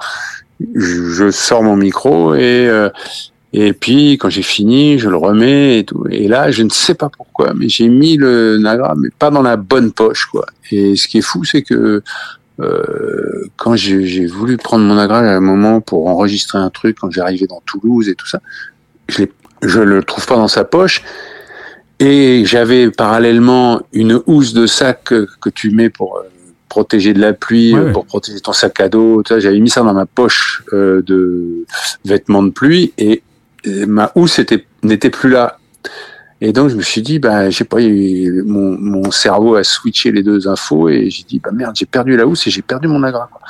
je, 0.75 1.03
je 1.11 1.31
sors 1.31 1.63
mon 1.65 1.77
micro 1.77 2.35
et 2.35 2.69
euh, 2.69 2.89
et 3.53 3.73
puis 3.73 4.19
quand 4.19 4.29
j'ai 4.29 4.43
fini, 4.43 4.99
je 4.99 5.09
le 5.09 5.17
remets 5.17 5.79
et 5.79 5.85
tout. 5.85 6.05
Et 6.11 6.29
là, 6.29 6.51
je 6.51 6.63
ne 6.63 6.69
sais 6.69 6.95
pas 6.95 7.09
pourquoi, 7.09 7.55
mais 7.55 7.69
j'ai 7.69 7.89
mis 7.89 8.17
le 8.17 8.59
Nagra, 8.59 8.95
mais 8.97 9.09
pas 9.19 9.31
dans 9.31 9.43
la 9.43 9.57
bonne 9.57 9.93
poche, 9.93 10.27
quoi. 10.27 10.47
Et 10.71 10.95
ce 10.95 11.09
qui 11.09 11.19
est 11.19 11.23
fou, 11.23 11.43
c'est 11.45 11.63
que 11.63 12.03
euh, 12.61 13.51
quand 13.57 13.75
j'ai 13.75 14.27
voulu 14.27 14.59
prendre 14.59 14.85
mon 14.85 14.95
Nagra 14.95 15.21
à 15.21 15.37
un 15.37 15.41
moment 15.41 15.81
pour 15.81 16.07
enregistrer 16.07 16.59
un 16.59 16.71
truc, 16.71 16.99
quand 17.01 17.11
j'arrivais 17.11 17.47
dans 17.47 17.63
Toulouse 17.65 18.09
et 18.09 18.15
tout 18.15 18.27
ça, 18.27 18.41
je 19.09 19.25
je 19.63 19.81
le 19.81 20.03
trouve 20.05 20.27
pas 20.27 20.37
dans 20.37 20.49
sa 20.49 20.65
poche. 20.65 21.03
Et 21.99 22.45
j'avais 22.45 22.91
parallèlement 22.91 23.81
une 23.93 24.21
housse 24.27 24.53
de 24.53 24.67
sac 24.67 25.05
que, 25.05 25.27
que 25.41 25.49
tu 25.49 25.71
mets 25.71 25.89
pour 25.89 26.19
euh, 26.19 26.23
protéger 26.69 27.15
de 27.15 27.21
la 27.21 27.33
pluie, 27.33 27.73
Ouais, 27.75 27.81
euh, 27.81 27.85
ouais. 27.87 27.93
pour 27.93 28.05
protéger 28.05 28.41
ton 28.41 28.53
sac 28.53 28.79
à 28.81 28.89
dos. 28.89 29.23
J'avais 29.27 29.59
mis 29.61 29.71
ça 29.71 29.83
dans 29.83 29.95
ma 29.95 30.05
poche 30.07 30.63
euh, 30.73 31.01
de 31.03 31.65
vêtements 32.05 32.43
de 32.43 32.51
pluie 32.51 32.93
et, 32.99 33.23
et 33.65 33.87
ma 33.87 34.13
housse 34.15 34.39
était, 34.39 34.67
n'était 34.83 35.11
plus 35.11 35.31
là. 35.31 35.59
Et 36.43 36.53
donc 36.53 36.69
je 36.69 36.77
me 36.77 36.83
suis 36.83 37.01
dit, 37.01 37.19
bah, 37.19 37.49
je 37.49 37.57
sais 37.57 37.65
pas, 37.65 37.79
mon, 37.81 38.77
mon 38.79 39.11
cerveau 39.11 39.55
a 39.55 39.65
switché 39.65 40.13
les 40.13 40.23
deux 40.23 40.49
infos 40.49 40.91
et 40.91 41.09
j'ai 41.09 41.23
dit, 41.23 41.41
bah 41.43 41.51
merde, 41.51 41.75
j'ai 41.75 41.87
perdu 41.87 42.15
la 42.15 42.27
housse 42.27 42.47
et 42.47 42.51
j'ai 42.51 42.61
perdu 42.61 42.89
mon 42.89 43.03
agra. 43.05 43.27
quoi. 43.33 43.41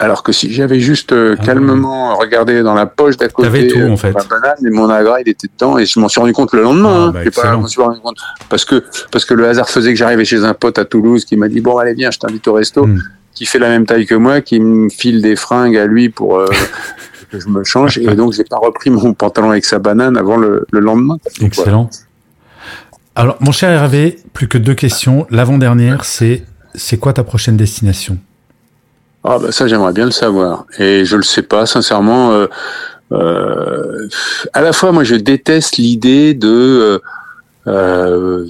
Alors 0.00 0.22
que 0.22 0.30
si 0.32 0.52
j'avais 0.52 0.78
juste 0.78 1.10
euh, 1.12 1.34
Ah. 1.38 1.44
calmement 1.44 2.16
regardé 2.16 2.62
dans 2.62 2.74
la 2.74 2.86
poche 2.86 3.16
d'à 3.16 3.28
côté, 3.28 3.66
tout, 3.68 3.78
euh, 3.80 3.90
en 3.90 3.96
fait. 3.96 4.12
ma 4.12 4.22
banane 4.22 4.64
et 4.64 4.70
mon 4.70 4.88
agra, 4.88 5.20
il 5.20 5.28
était 5.28 5.48
dedans 5.52 5.76
et 5.76 5.86
je 5.86 5.98
m'en 5.98 6.08
suis 6.08 6.20
rendu 6.20 6.32
compte 6.32 6.52
le 6.54 6.62
lendemain. 6.62 7.12
Ah, 7.14 7.18
hein. 7.18 7.22
bah, 7.24 7.30
pas- 7.34 7.66
suis 7.68 7.80
rendu 7.82 7.98
compte 8.00 8.16
parce 8.48 8.64
que 8.64 8.84
parce 9.10 9.24
que 9.24 9.34
le 9.34 9.48
hasard 9.48 9.68
faisait 9.68 9.90
que 9.92 9.98
j'arrivais 9.98 10.24
chez 10.24 10.44
un 10.44 10.54
pote 10.54 10.78
à 10.78 10.84
Toulouse 10.84 11.24
qui 11.24 11.36
m'a 11.36 11.48
dit 11.48 11.60
bon 11.60 11.78
allez 11.78 11.94
viens, 11.94 12.10
je 12.12 12.18
t'invite 12.18 12.46
au 12.46 12.52
resto, 12.52 12.86
Mm. 12.86 13.02
qui 13.34 13.44
fait 13.44 13.58
la 13.58 13.68
même 13.70 13.86
taille 13.86 14.06
que 14.06 14.14
moi, 14.14 14.40
qui 14.40 14.60
me 14.60 14.88
file 14.88 15.20
des 15.20 15.34
fringues 15.34 15.76
à 15.76 15.86
lui 15.86 16.10
pour 16.10 16.38
euh, 16.38 16.46
que 17.32 17.40
je 17.40 17.48
me 17.48 17.64
change 17.64 17.98
et 17.98 18.14
donc 18.14 18.32
j'ai 18.34 18.44
pas 18.44 18.56
repris 18.58 18.90
mon 18.90 19.14
pantalon 19.14 19.50
avec 19.50 19.64
sa 19.64 19.80
banane 19.80 20.16
avant 20.16 20.36
le, 20.36 20.64
le 20.70 20.78
lendemain. 20.80 21.16
Voilà. 21.24 21.46
Excellent. 21.48 21.90
Alors, 23.16 23.36
mon 23.40 23.50
cher 23.50 23.70
Hervé, 23.70 24.18
plus 24.32 24.46
que 24.46 24.58
deux 24.58 24.74
questions. 24.74 25.26
L'avant-dernière, 25.30 26.04
c'est 26.04 26.44
c'est 26.76 26.98
quoi 26.98 27.12
ta 27.12 27.24
prochaine 27.24 27.56
destination? 27.56 28.18
Ah 29.24 29.38
bah 29.38 29.50
ça 29.52 29.66
j'aimerais 29.66 29.92
bien 29.92 30.04
le 30.04 30.10
savoir 30.12 30.64
et 30.78 31.04
je 31.04 31.16
le 31.16 31.22
sais 31.22 31.42
pas 31.42 31.66
sincèrement. 31.66 32.32
euh, 32.32 32.46
euh, 33.12 34.06
à 34.52 34.60
la 34.60 34.72
fois 34.72 34.92
moi 34.92 35.02
je 35.04 35.14
déteste 35.16 35.76
l'idée 35.78 36.34
de 36.34 36.48
euh, 36.48 36.98
euh, 37.66 38.46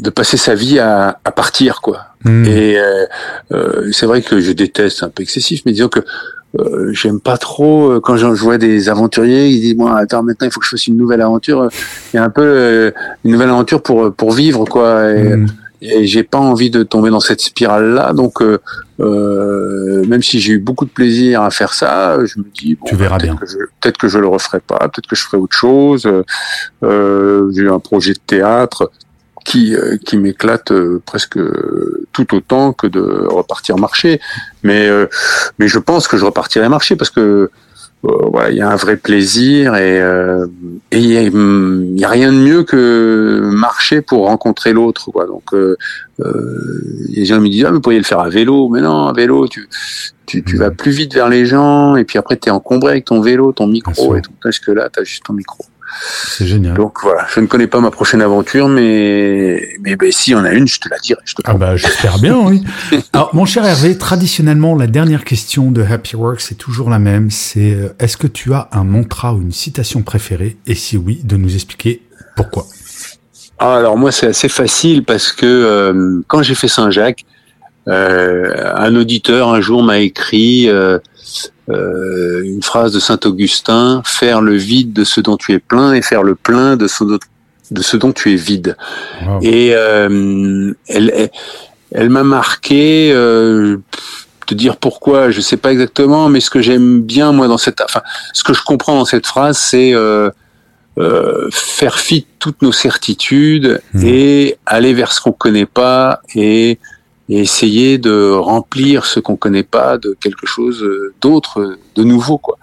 de 0.00 0.10
passer 0.10 0.36
sa 0.36 0.54
vie 0.54 0.78
à, 0.78 1.18
à 1.24 1.30
partir 1.32 1.80
quoi. 1.80 2.06
Hmm. 2.24 2.44
Et 2.44 2.78
euh, 2.78 3.06
euh, 3.52 3.88
c'est 3.92 4.06
vrai 4.06 4.22
que 4.22 4.40
je 4.40 4.52
déteste 4.52 4.98
c'est 4.98 5.04
un 5.04 5.08
peu 5.08 5.22
excessif, 5.22 5.62
mais 5.66 5.72
disons 5.72 5.88
que 5.88 6.00
euh, 6.60 6.92
j'aime 6.92 7.20
pas 7.20 7.36
trop 7.38 7.90
euh, 7.92 8.00
quand 8.00 8.16
je 8.16 8.26
vois 8.26 8.58
des 8.58 8.88
aventuriers 8.88 9.48
ils 9.48 9.60
disent 9.60 9.76
moi 9.76 9.96
attends 9.98 10.22
maintenant 10.22 10.46
il 10.46 10.52
faut 10.52 10.60
que 10.60 10.66
je 10.66 10.70
fasse 10.70 10.86
une 10.86 10.96
nouvelle 10.96 11.20
aventure 11.20 11.68
il 12.12 12.16
y 12.16 12.20
a 12.20 12.24
un 12.24 12.30
peu 12.30 12.42
euh, 12.44 12.90
une 13.24 13.32
nouvelle 13.32 13.48
aventure 13.48 13.82
pour 13.82 14.12
pour 14.14 14.30
vivre 14.32 14.64
quoi 14.66 15.10
et, 15.10 15.34
Hmm. 15.36 15.46
Et 15.82 16.06
j'ai 16.06 16.22
pas 16.22 16.38
envie 16.38 16.70
de 16.70 16.82
tomber 16.82 17.10
dans 17.10 17.20
cette 17.20 17.40
spirale 17.40 17.94
là 17.94 18.12
donc 18.12 18.40
euh, 18.40 18.58
euh, 19.00 20.04
même 20.06 20.22
si 20.22 20.40
j'ai 20.40 20.52
eu 20.54 20.58
beaucoup 20.58 20.84
de 20.84 20.90
plaisir 20.90 21.42
à 21.42 21.50
faire 21.50 21.74
ça 21.74 22.18
je 22.24 22.38
me 22.38 22.44
dis 22.54 22.76
bon, 22.76 22.86
Tu 22.86 22.96
verras 22.96 23.18
peut-être 23.18 23.32
bien. 23.32 23.36
que 23.36 23.46
je, 23.46 23.58
peut-être 23.80 23.98
que 23.98 24.08
je 24.08 24.18
le 24.18 24.28
referai 24.28 24.60
pas 24.60 24.78
peut-être 24.78 25.06
que 25.06 25.16
je 25.16 25.22
ferai 25.22 25.36
autre 25.36 25.56
chose. 25.56 26.08
Euh, 26.82 27.50
j'ai 27.54 27.62
eu 27.62 27.70
un 27.70 27.80
projet 27.80 28.12
de 28.12 28.20
théâtre 28.26 28.90
qui 29.44 29.76
euh, 29.76 29.96
qui 30.04 30.16
m'éclate 30.16 30.72
euh, 30.72 31.02
presque 31.04 31.38
tout 32.12 32.34
autant 32.34 32.72
que 32.72 32.86
de 32.86 33.26
repartir 33.30 33.76
marcher. 33.76 34.20
Mais 34.62 34.88
euh, 34.88 35.06
mais 35.58 35.68
je 35.68 35.78
pense 35.78 36.08
que 36.08 36.16
je 36.16 36.24
repartirai 36.24 36.68
marcher 36.68 36.96
parce 36.96 37.10
que 37.10 37.50
voilà, 38.30 38.50
il 38.50 38.56
y 38.56 38.60
a 38.60 38.68
un 38.70 38.76
vrai 38.76 38.96
plaisir 38.96 39.74
et 39.76 40.00
euh, 40.00 40.46
et 40.90 40.98
il 40.98 41.06
y, 41.10 41.16
a- 42.04 42.08
rien 42.08 42.32
de 42.32 42.38
mieux 42.38 42.62
que 42.62 43.40
marcher 43.42 44.00
pour 44.02 44.26
rencontrer 44.26 44.72
l'autre 44.72 45.10
quoi. 45.10 45.26
Donc 45.26 45.42
euh, 45.54 45.76
euh, 46.20 46.82
les 47.10 47.24
gens 47.24 47.40
me 47.40 47.48
disent 47.48 47.64
ah 47.64 47.68
mais 47.70 47.76
vous 47.76 47.80
pourriez 47.80 47.98
le 47.98 48.04
faire 48.04 48.20
à 48.20 48.28
vélo, 48.28 48.68
mais 48.68 48.80
non 48.80 49.06
à 49.06 49.12
vélo 49.12 49.48
tu 49.48 49.68
tu, 50.26 50.42
tu 50.42 50.54
Mhm. 50.54 50.60
vas 50.60 50.70
plus 50.70 50.90
vite 50.92 51.14
vers 51.14 51.28
les 51.28 51.44
gens 51.46 51.96
et 51.96 52.04
puis 52.04 52.18
après 52.18 52.36
tu 52.36 52.48
es 52.48 52.52
encombré 52.52 52.92
avec 52.92 53.04
ton 53.06 53.20
vélo, 53.20 53.52
ton 53.52 53.66
micro 53.66 54.16
et 54.16 54.22
tout. 54.22 54.32
Parce 54.42 54.58
que 54.58 54.70
là 54.72 54.88
tu 54.92 55.00
as 55.00 55.04
juste 55.04 55.24
ton 55.24 55.32
micro. 55.34 55.64
C'est 56.28 56.46
génial. 56.46 56.74
Donc 56.74 56.98
voilà, 57.02 57.26
je 57.32 57.40
ne 57.40 57.46
connais 57.46 57.66
pas 57.66 57.80
ma 57.80 57.90
prochaine 57.90 58.22
aventure 58.22 58.68
mais 58.68 59.60
mais 59.82 59.96
ben, 59.96 60.10
si 60.10 60.34
on 60.34 60.44
a 60.44 60.52
une, 60.52 60.66
je 60.66 60.80
te 60.80 60.88
la 60.88 60.98
dirai, 60.98 61.20
je 61.24 61.34
te 61.34 61.42
Ah 61.44 61.54
bah 61.54 61.76
j'espère 61.76 62.18
bien, 62.18 62.36
oui. 62.38 62.64
Alors 63.12 63.34
mon 63.34 63.44
cher 63.44 63.64
Hervé, 63.64 63.96
traditionnellement 63.96 64.76
la 64.76 64.86
dernière 64.86 65.24
question 65.24 65.70
de 65.70 65.82
Happy 65.82 66.16
Work 66.16 66.40
c'est 66.40 66.56
toujours 66.56 66.90
la 66.90 66.98
même. 66.98 67.30
C'est 67.30 67.74
euh, 67.74 67.94
est-ce 67.98 68.16
que 68.16 68.26
tu 68.26 68.52
as 68.54 68.68
un 68.72 68.84
mantra 68.84 69.34
ou 69.34 69.42
une 69.42 69.52
citation 69.52 70.02
préférée? 70.02 70.56
Et 70.66 70.74
si 70.74 70.96
oui, 70.96 71.20
de 71.24 71.36
nous 71.36 71.54
expliquer 71.54 72.02
pourquoi. 72.36 72.66
Ah, 73.58 73.76
alors 73.76 73.96
moi 73.96 74.10
c'est 74.10 74.26
assez 74.26 74.48
facile 74.48 75.04
parce 75.04 75.32
que 75.32 75.46
euh, 75.46 76.20
quand 76.26 76.42
j'ai 76.42 76.54
fait 76.54 76.68
Saint-Jacques, 76.68 77.24
un 77.86 78.96
auditeur 78.96 79.48
un 79.48 79.60
jour 79.60 79.82
m'a 79.82 79.98
écrit 79.98 80.68
euh, 80.68 80.98
euh, 81.70 82.42
une 82.44 82.62
phrase 82.62 82.92
de 82.92 83.00
Saint 83.00 83.20
Augustin 83.24 84.02
faire 84.04 84.40
le 84.40 84.54
vide 84.54 84.92
de 84.92 85.04
ce 85.04 85.20
dont 85.20 85.36
tu 85.36 85.52
es 85.52 85.58
plein 85.58 85.92
et 85.92 86.02
faire 86.02 86.22
le 86.22 86.34
plein 86.34 86.76
de 86.76 86.86
ce 86.86 87.04
dont, 87.04 87.18
de 87.70 87.82
ce 87.82 87.96
dont 87.96 88.12
tu 88.12 88.32
es 88.32 88.36
vide. 88.36 88.76
Wow. 89.26 89.40
Et 89.42 89.72
euh, 89.74 90.72
elle, 90.88 91.12
elle, 91.14 91.30
elle 91.92 92.10
m'a 92.10 92.24
marqué. 92.24 93.12
Euh, 93.12 93.78
te 94.46 94.52
dire 94.54 94.76
pourquoi, 94.76 95.30
je 95.30 95.40
sais 95.40 95.56
pas 95.56 95.72
exactement, 95.72 96.28
mais 96.28 96.40
ce 96.40 96.50
que 96.50 96.60
j'aime 96.60 97.00
bien 97.00 97.32
moi 97.32 97.48
dans 97.48 97.56
cette, 97.56 97.80
enfin, 97.80 98.02
ce 98.34 98.44
que 98.44 98.52
je 98.52 98.62
comprends 98.62 98.94
dans 98.98 99.06
cette 99.06 99.26
phrase, 99.26 99.56
c'est 99.56 99.94
euh, 99.94 100.28
euh, 100.98 101.48
faire 101.50 101.98
fi 101.98 102.20
de 102.20 102.26
toutes 102.38 102.60
nos 102.60 102.72
certitudes 102.72 103.80
Mhm. 103.94 104.04
et 104.06 104.58
aller 104.66 104.92
vers 104.92 105.12
ce 105.12 105.22
qu'on 105.22 105.32
connaît 105.32 105.64
pas 105.64 106.20
et, 106.34 106.78
et 107.28 107.40
essayer 107.40 107.96
de 107.98 108.30
remplir 108.30 109.06
ce 109.06 109.18
qu'on 109.18 109.36
connaît 109.36 109.62
pas 109.62 109.96
de 109.96 110.16
quelque 110.20 110.46
chose 110.46 110.82
euh, 110.82 111.14
d'autre, 111.20 111.78
de 111.94 112.04
nouveau 112.04 112.38
quoi. 112.38 112.58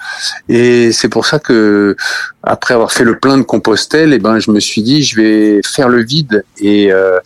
Et 0.49 0.91
c'est 0.91 1.09
pour 1.09 1.25
ça 1.25 1.39
que 1.39 1.95
après 2.43 2.73
avoir 2.73 2.91
fait 2.91 3.03
le 3.03 3.17
plein 3.17 3.37
de 3.37 3.43
Compostelle, 3.43 4.13
et 4.13 4.19
ben 4.19 4.39
je 4.39 4.51
me 4.51 4.59
suis 4.59 4.83
dit 4.83 5.01
je 5.03 5.15
vais 5.19 5.61
faire 5.63 5.89
le 5.89 6.03
vide 6.03 6.43
et 6.59 6.91
euh, 6.91 7.19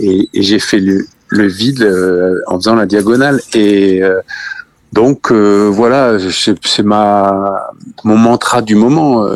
et, 0.00 0.28
j'ai 0.34 0.58
fait 0.58 0.78
le, 0.78 1.06
le 1.28 1.46
vide 1.46 1.82
euh, 1.82 2.40
en 2.46 2.56
faisant 2.56 2.74
la 2.74 2.86
diagonale 2.86 3.40
et 3.54 4.02
euh, 4.02 4.20
donc 4.92 5.30
euh, 5.30 5.68
voilà, 5.72 6.18
c'est 6.30 6.82
ma 6.82 7.68
mon 8.04 8.16
mantra 8.16 8.62
du 8.62 8.76
moment. 8.76 9.26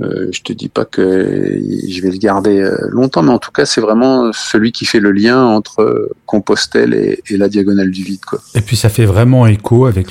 Euh, 0.00 0.28
je 0.32 0.42
te 0.42 0.52
dis 0.52 0.68
pas 0.68 0.84
que 0.84 1.60
je 1.88 2.02
vais 2.02 2.10
le 2.10 2.18
garder 2.18 2.60
euh, 2.60 2.76
longtemps, 2.90 3.22
mais 3.22 3.32
en 3.32 3.38
tout 3.38 3.50
cas, 3.50 3.66
c'est 3.66 3.80
vraiment 3.80 4.32
celui 4.32 4.70
qui 4.70 4.84
fait 4.84 5.00
le 5.00 5.10
lien 5.10 5.44
entre 5.44 5.80
euh, 5.80 6.14
Compostelle 6.24 6.94
et, 6.94 7.36
la 7.36 7.48
diagonale 7.48 7.90
du 7.90 8.04
vide. 8.04 8.20
Et 8.54 8.60
puis 8.60 8.76
ça 8.76 8.88
fait 8.88 9.06
vraiment 9.06 9.46
écho 9.46 9.86
avec 9.86 10.08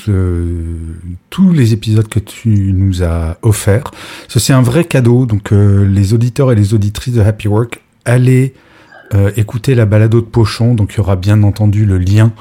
tous 1.30 1.52
les 1.52 1.74
épisodes 1.74 2.08
que 2.08 2.20
tu 2.20 2.74
nous 2.74 3.04
as 3.04 3.38
offerts. 3.42 3.92
C'est 4.30 4.54
un 4.54 4.62
vrai 4.62 4.86
cadeau. 4.86 5.26
Donc 5.26 5.52
les 5.52 6.14
auditeurs 6.14 6.52
et 6.52 6.56
les 6.56 6.74
auditrices 6.74 7.16
de 7.16 7.22
Happy 7.22 7.48
Work, 7.50 7.82
allez 8.06 8.54
écouter 9.36 9.76
la 9.76 9.86
balado 9.86 10.22
de 10.22 10.26
Pochon. 10.26 10.74
Donc 10.74 10.94
il 10.94 10.98
y 10.98 11.00
aura 11.02 11.18
bien 11.18 11.44
entendu 11.44 11.86
le 11.86 11.98
lien 11.98 12.32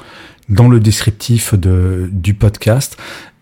dans 0.47 0.69
le 0.69 0.79
descriptif 0.79 1.53
de, 1.53 2.09
du 2.11 2.33
podcast. 2.33 2.97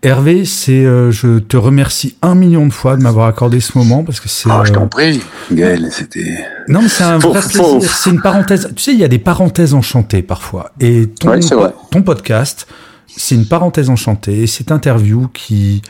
Hervé, 0.05 0.45
c'est, 0.45 0.85
euh, 0.85 1.09
je 1.09 1.39
te 1.39 1.57
remercie 1.57 2.15
un 2.21 2.35
million 2.35 2.67
de 2.67 2.71
fois 2.71 2.95
de 2.95 3.01
m'avoir 3.01 3.25
accordé 3.25 3.59
ce 3.59 3.75
moment 3.75 4.03
parce 4.03 4.19
que 4.19 4.29
c'est. 4.29 4.47
Ah, 4.51 4.61
je 4.63 4.71
euh, 4.71 4.75
t'en 4.75 4.87
prie, 4.87 5.19
Gaël, 5.51 5.87
c'était. 5.89 6.45
non, 6.67 6.83
mais 6.83 6.89
c'est 6.89 7.03
un 7.05 7.17
vrai 7.17 7.41
plaisir. 7.41 7.81
C'est 7.81 8.11
une 8.11 8.21
parenthèse. 8.21 8.71
Tu 8.75 8.83
sais, 8.83 8.93
il 8.93 8.99
y 8.99 9.03
a 9.03 9.07
des 9.07 9.17
parenthèses 9.17 9.73
enchantées 9.73 10.21
parfois. 10.21 10.73
Et 10.79 11.07
ton, 11.07 11.29
Ouais, 11.31 11.41
c'est 11.41 11.55
vrai. 11.55 11.73
ton 11.89 12.03
podcast, 12.03 12.67
c'est 13.07 13.33
une 13.33 13.47
parenthèse 13.47 13.89
enchantée. 13.89 14.43
Et 14.43 14.47
cette 14.47 14.71
interview 14.71 15.27
qui, 15.33 15.81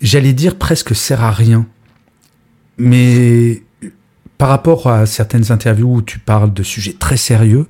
j'allais 0.00 0.32
dire, 0.32 0.54
presque 0.54 0.94
sert 0.94 1.24
à 1.24 1.32
rien. 1.32 1.66
Mais 2.78 3.64
par 4.38 4.48
rapport 4.48 4.86
à 4.86 5.06
certaines 5.06 5.50
interviews 5.50 5.92
où 5.92 6.02
tu 6.02 6.20
parles 6.20 6.52
de 6.54 6.62
sujets 6.62 6.94
très 6.96 7.16
sérieux, 7.16 7.66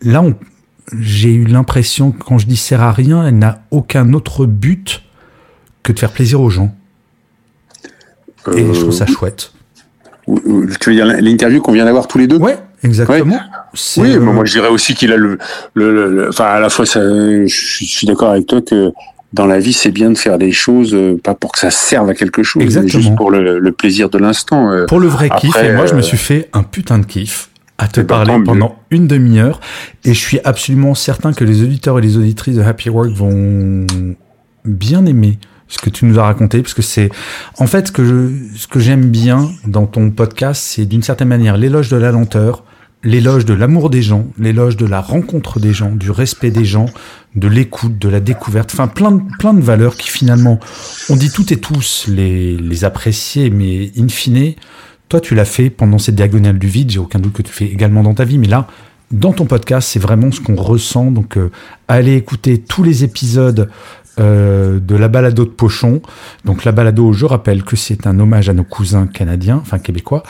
là, 0.00 0.22
j'ai 0.96 1.32
eu 1.32 1.44
l'impression 1.44 2.12
que 2.12 2.22
quand 2.22 2.38
je 2.38 2.46
dis 2.46 2.56
sert 2.56 2.82
à 2.82 2.92
rien, 2.92 3.26
elle 3.26 3.38
n'a 3.38 3.64
aucun 3.72 4.12
autre 4.12 4.46
but 4.46 5.00
que 5.84 5.92
de 5.92 5.98
faire 6.00 6.10
plaisir 6.10 6.40
aux 6.40 6.50
gens. 6.50 6.74
Et 8.56 8.64
je 8.74 8.80
trouve 8.80 8.92
ça 8.92 9.06
chouette. 9.06 9.52
Euh, 10.28 10.66
Tu 10.80 10.90
veux 10.90 10.96
dire 10.96 11.06
l'interview 11.06 11.60
qu'on 11.62 11.72
vient 11.72 11.84
d'avoir 11.84 12.08
tous 12.08 12.18
les 12.18 12.26
deux? 12.26 12.38
Ouais, 12.38 12.58
exactement. 12.82 13.38
Oui, 13.98 14.12
euh, 14.12 14.20
mais 14.20 14.32
moi 14.32 14.44
je 14.44 14.52
dirais 14.52 14.68
aussi 14.68 14.94
qu'il 14.94 15.12
a 15.12 15.16
le, 15.16 15.38
le, 15.74 15.92
le- 15.94 16.10
le- 16.10 16.28
enfin 16.28 16.44
à 16.46 16.60
la 16.60 16.70
fois 16.70 16.86
ça, 16.86 17.00
je 17.00 17.46
suis 17.48 17.86
je 17.86 17.90
suis 17.96 18.06
d'accord 18.06 18.30
avec 18.30 18.46
toi 18.46 18.60
que 18.62 18.92
dans 19.32 19.46
la 19.46 19.58
vie 19.58 19.72
c'est 19.72 19.90
bien 19.90 20.10
de 20.10 20.16
faire 20.18 20.38
des 20.38 20.52
choses 20.52 20.94
euh, 20.94 21.18
pas 21.22 21.34
pour 21.34 21.52
que 21.52 21.58
ça 21.58 21.70
serve 21.70 22.08
à 22.08 22.14
quelque 22.14 22.42
chose, 22.42 22.62
mais 22.76 22.88
juste 22.88 23.14
pour 23.16 23.30
le, 23.30 23.58
le 23.58 23.72
plaisir 23.72 24.08
de 24.10 24.18
l'instant. 24.18 24.84
Pour 24.88 25.00
le 25.00 25.08
vrai 25.08 25.28
Après, 25.30 25.48
kiff, 25.48 25.56
et 25.62 25.72
moi 25.72 25.86
je 25.86 25.94
me 25.94 26.02
suis 26.02 26.16
fait 26.18 26.48
un 26.52 26.62
putain 26.62 26.98
de 26.98 27.06
kiff 27.06 27.50
à 27.78 27.88
te 27.88 28.00
Eh 28.00 28.04
ben, 28.04 28.24
parler 28.24 28.44
pendant 28.44 28.76
une 28.90 29.08
demi-heure, 29.08 29.60
et 30.04 30.14
je 30.14 30.20
suis 30.20 30.38
absolument 30.44 30.94
certain 30.94 31.32
que 31.32 31.44
les 31.44 31.62
auditeurs 31.62 31.98
et 31.98 32.02
les 32.02 32.16
auditrices 32.16 32.54
de 32.56 32.62
Happy 32.62 32.88
Work 32.90 33.10
vont 33.10 33.84
bien 34.64 35.04
aimer 35.06 35.38
ce 35.68 35.78
que 35.78 35.90
tu 35.90 36.04
nous 36.04 36.18
as 36.18 36.24
raconté, 36.24 36.62
parce 36.62 36.74
que 36.74 36.82
c'est, 36.82 37.10
en 37.58 37.66
fait, 37.66 37.88
ce 37.88 37.92
que 37.92 38.32
ce 38.54 38.66
que 38.66 38.80
j'aime 38.80 39.06
bien 39.06 39.50
dans 39.66 39.86
ton 39.86 40.10
podcast, 40.10 40.62
c'est 40.62 40.84
d'une 40.84 41.02
certaine 41.02 41.28
manière 41.28 41.56
l'éloge 41.56 41.88
de 41.88 41.96
la 41.96 42.12
lenteur, 42.12 42.64
l'éloge 43.02 43.44
de 43.44 43.54
l'amour 43.54 43.90
des 43.90 44.02
gens, 44.02 44.26
l'éloge 44.38 44.76
de 44.76 44.86
la 44.86 45.00
rencontre 45.00 45.60
des 45.60 45.72
gens, 45.72 45.94
du 45.94 46.10
respect 46.10 46.50
des 46.50 46.64
gens, 46.64 46.86
de 47.34 47.48
l'écoute, 47.48 47.98
de 47.98 48.08
la 48.08 48.20
découverte, 48.20 48.70
enfin 48.72 48.88
plein 48.88 49.12
de, 49.12 49.22
plein 49.38 49.54
de 49.54 49.60
valeurs 49.60 49.96
qui 49.96 50.08
finalement, 50.08 50.58
on 51.08 51.16
dit 51.16 51.30
toutes 51.30 51.52
et 51.52 51.58
tous 51.58 52.06
les, 52.08 52.56
les 52.56 52.84
apprécier, 52.84 53.50
mais 53.50 53.92
in 53.98 54.08
fine, 54.08 54.54
toi 55.08 55.20
tu 55.20 55.34
l'as 55.34 55.44
fait 55.44 55.70
pendant 55.70 55.98
cette 55.98 56.14
diagonale 56.14 56.58
du 56.58 56.66
vide, 56.66 56.90
j'ai 56.90 56.98
aucun 56.98 57.18
doute 57.18 57.34
que 57.34 57.42
tu 57.42 57.52
fais 57.52 57.66
également 57.66 58.02
dans 58.02 58.14
ta 58.14 58.24
vie, 58.24 58.38
mais 58.38 58.48
là, 58.48 58.66
dans 59.10 59.32
ton 59.32 59.44
podcast, 59.44 59.88
c'est 59.92 60.00
vraiment 60.00 60.32
ce 60.32 60.40
qu'on 60.40 60.56
ressent, 60.56 61.10
donc 61.10 61.36
euh, 61.36 61.50
allez 61.88 62.14
écouter 62.14 62.58
tous 62.58 62.82
les 62.82 63.04
épisodes 63.04 63.68
euh, 64.20 64.78
de 64.80 64.94
la 64.96 65.08
balado 65.08 65.44
de 65.44 65.50
Pochon. 65.50 66.00
Donc 66.44 66.64
la 66.64 66.72
balado, 66.72 67.12
je 67.12 67.26
rappelle 67.26 67.62
que 67.64 67.76
c'est 67.76 68.06
un 68.06 68.18
hommage 68.20 68.48
à 68.48 68.52
nos 68.52 68.64
cousins 68.64 69.06
canadiens, 69.06 69.58
enfin 69.60 69.78
québécois. 69.78 70.22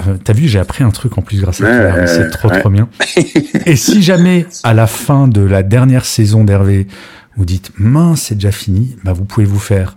Euh, 0.00 0.16
T'as 0.22 0.32
vu, 0.32 0.48
j'ai 0.48 0.58
appris 0.58 0.84
un 0.84 0.90
truc 0.90 1.18
en 1.18 1.22
plus 1.22 1.40
grâce 1.40 1.60
à 1.60 1.64
toi. 1.66 2.06
C'est 2.06 2.30
trop 2.30 2.48
ouais. 2.48 2.60
trop 2.60 2.70
bien. 2.70 2.88
Et 3.66 3.76
si 3.76 4.02
jamais 4.02 4.46
à 4.62 4.74
la 4.74 4.86
fin 4.86 5.28
de 5.28 5.40
la 5.40 5.62
dernière 5.62 6.04
saison 6.04 6.44
d'Hervé, 6.44 6.86
vous 7.36 7.44
dites 7.44 7.72
mince, 7.78 8.22
c'est 8.22 8.34
déjà 8.34 8.52
fini, 8.52 8.96
bah 9.04 9.12
vous 9.12 9.24
pouvez 9.24 9.46
vous 9.46 9.58
faire 9.58 9.96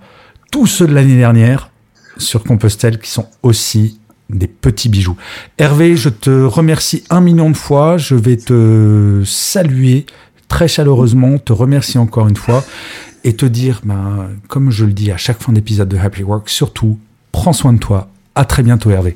tous 0.52 0.68
ceux 0.68 0.88
de 0.88 0.94
l'année 0.94 1.18
dernière 1.18 1.70
sur 2.18 2.44
Compostelle 2.44 3.00
qui 3.00 3.10
sont 3.10 3.28
aussi 3.42 4.00
des 4.30 4.48
petits 4.48 4.90
bijoux. 4.90 5.18
Hervé, 5.58 5.96
je 5.96 6.10
te 6.10 6.30
remercie 6.30 7.04
un 7.10 7.22
million 7.22 7.50
de 7.50 7.58
fois. 7.58 7.98
Je 7.98 8.16
vais 8.16 8.38
te 8.38 9.22
saluer 9.26 10.06
très 10.52 10.68
chaleureusement, 10.68 11.38
te 11.38 11.54
remercier 11.54 11.98
encore 11.98 12.28
une 12.28 12.36
fois 12.36 12.62
et 13.24 13.38
te 13.38 13.46
dire, 13.46 13.80
ben, 13.86 14.32
comme 14.50 14.70
je 14.70 14.84
le 14.84 14.92
dis 14.92 15.10
à 15.10 15.16
chaque 15.16 15.42
fin 15.42 15.54
d'épisode 15.54 15.88
de 15.88 15.98
Happy 15.98 16.24
Work, 16.24 16.50
surtout, 16.50 17.00
prends 17.32 17.54
soin 17.54 17.72
de 17.72 17.80
toi. 17.80 18.10
À 18.36 18.44
très 18.44 18.62
bientôt, 18.62 18.92
Hervé. 18.92 19.16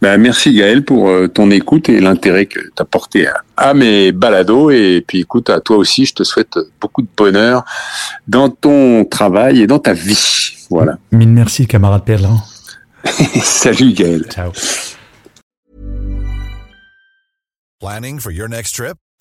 Ben, 0.00 0.16
merci 0.16 0.54
Gaël 0.54 0.82
pour 0.82 1.10
euh, 1.10 1.28
ton 1.28 1.50
écoute 1.50 1.90
et 1.90 2.00
l'intérêt 2.00 2.46
que 2.46 2.58
tu 2.58 2.70
as 2.78 2.86
porté 2.86 3.26
à, 3.26 3.42
à 3.58 3.74
mes 3.74 4.12
balados. 4.12 4.70
Et 4.70 5.04
puis 5.06 5.20
écoute, 5.20 5.50
à 5.50 5.60
toi 5.60 5.76
aussi, 5.76 6.06
je 6.06 6.14
te 6.14 6.24
souhaite 6.24 6.58
beaucoup 6.80 7.02
de 7.02 7.08
bonheur 7.14 7.66
dans 8.26 8.48
ton 8.48 9.04
travail 9.04 9.60
et 9.60 9.66
dans 9.66 9.78
ta 9.78 9.92
vie. 9.92 10.56
Voilà. 10.70 10.96
Mille 11.12 11.28
merci, 11.28 11.66
camarade 11.66 12.04
pèlerin. 12.04 12.42
Salut 13.42 13.92
Gaël. 13.92 14.24
Ciao. 14.30 14.52
Planning 17.78 18.18
for 18.18 18.32
your 18.32 18.48
next 18.48 18.74
trip? 18.74 18.96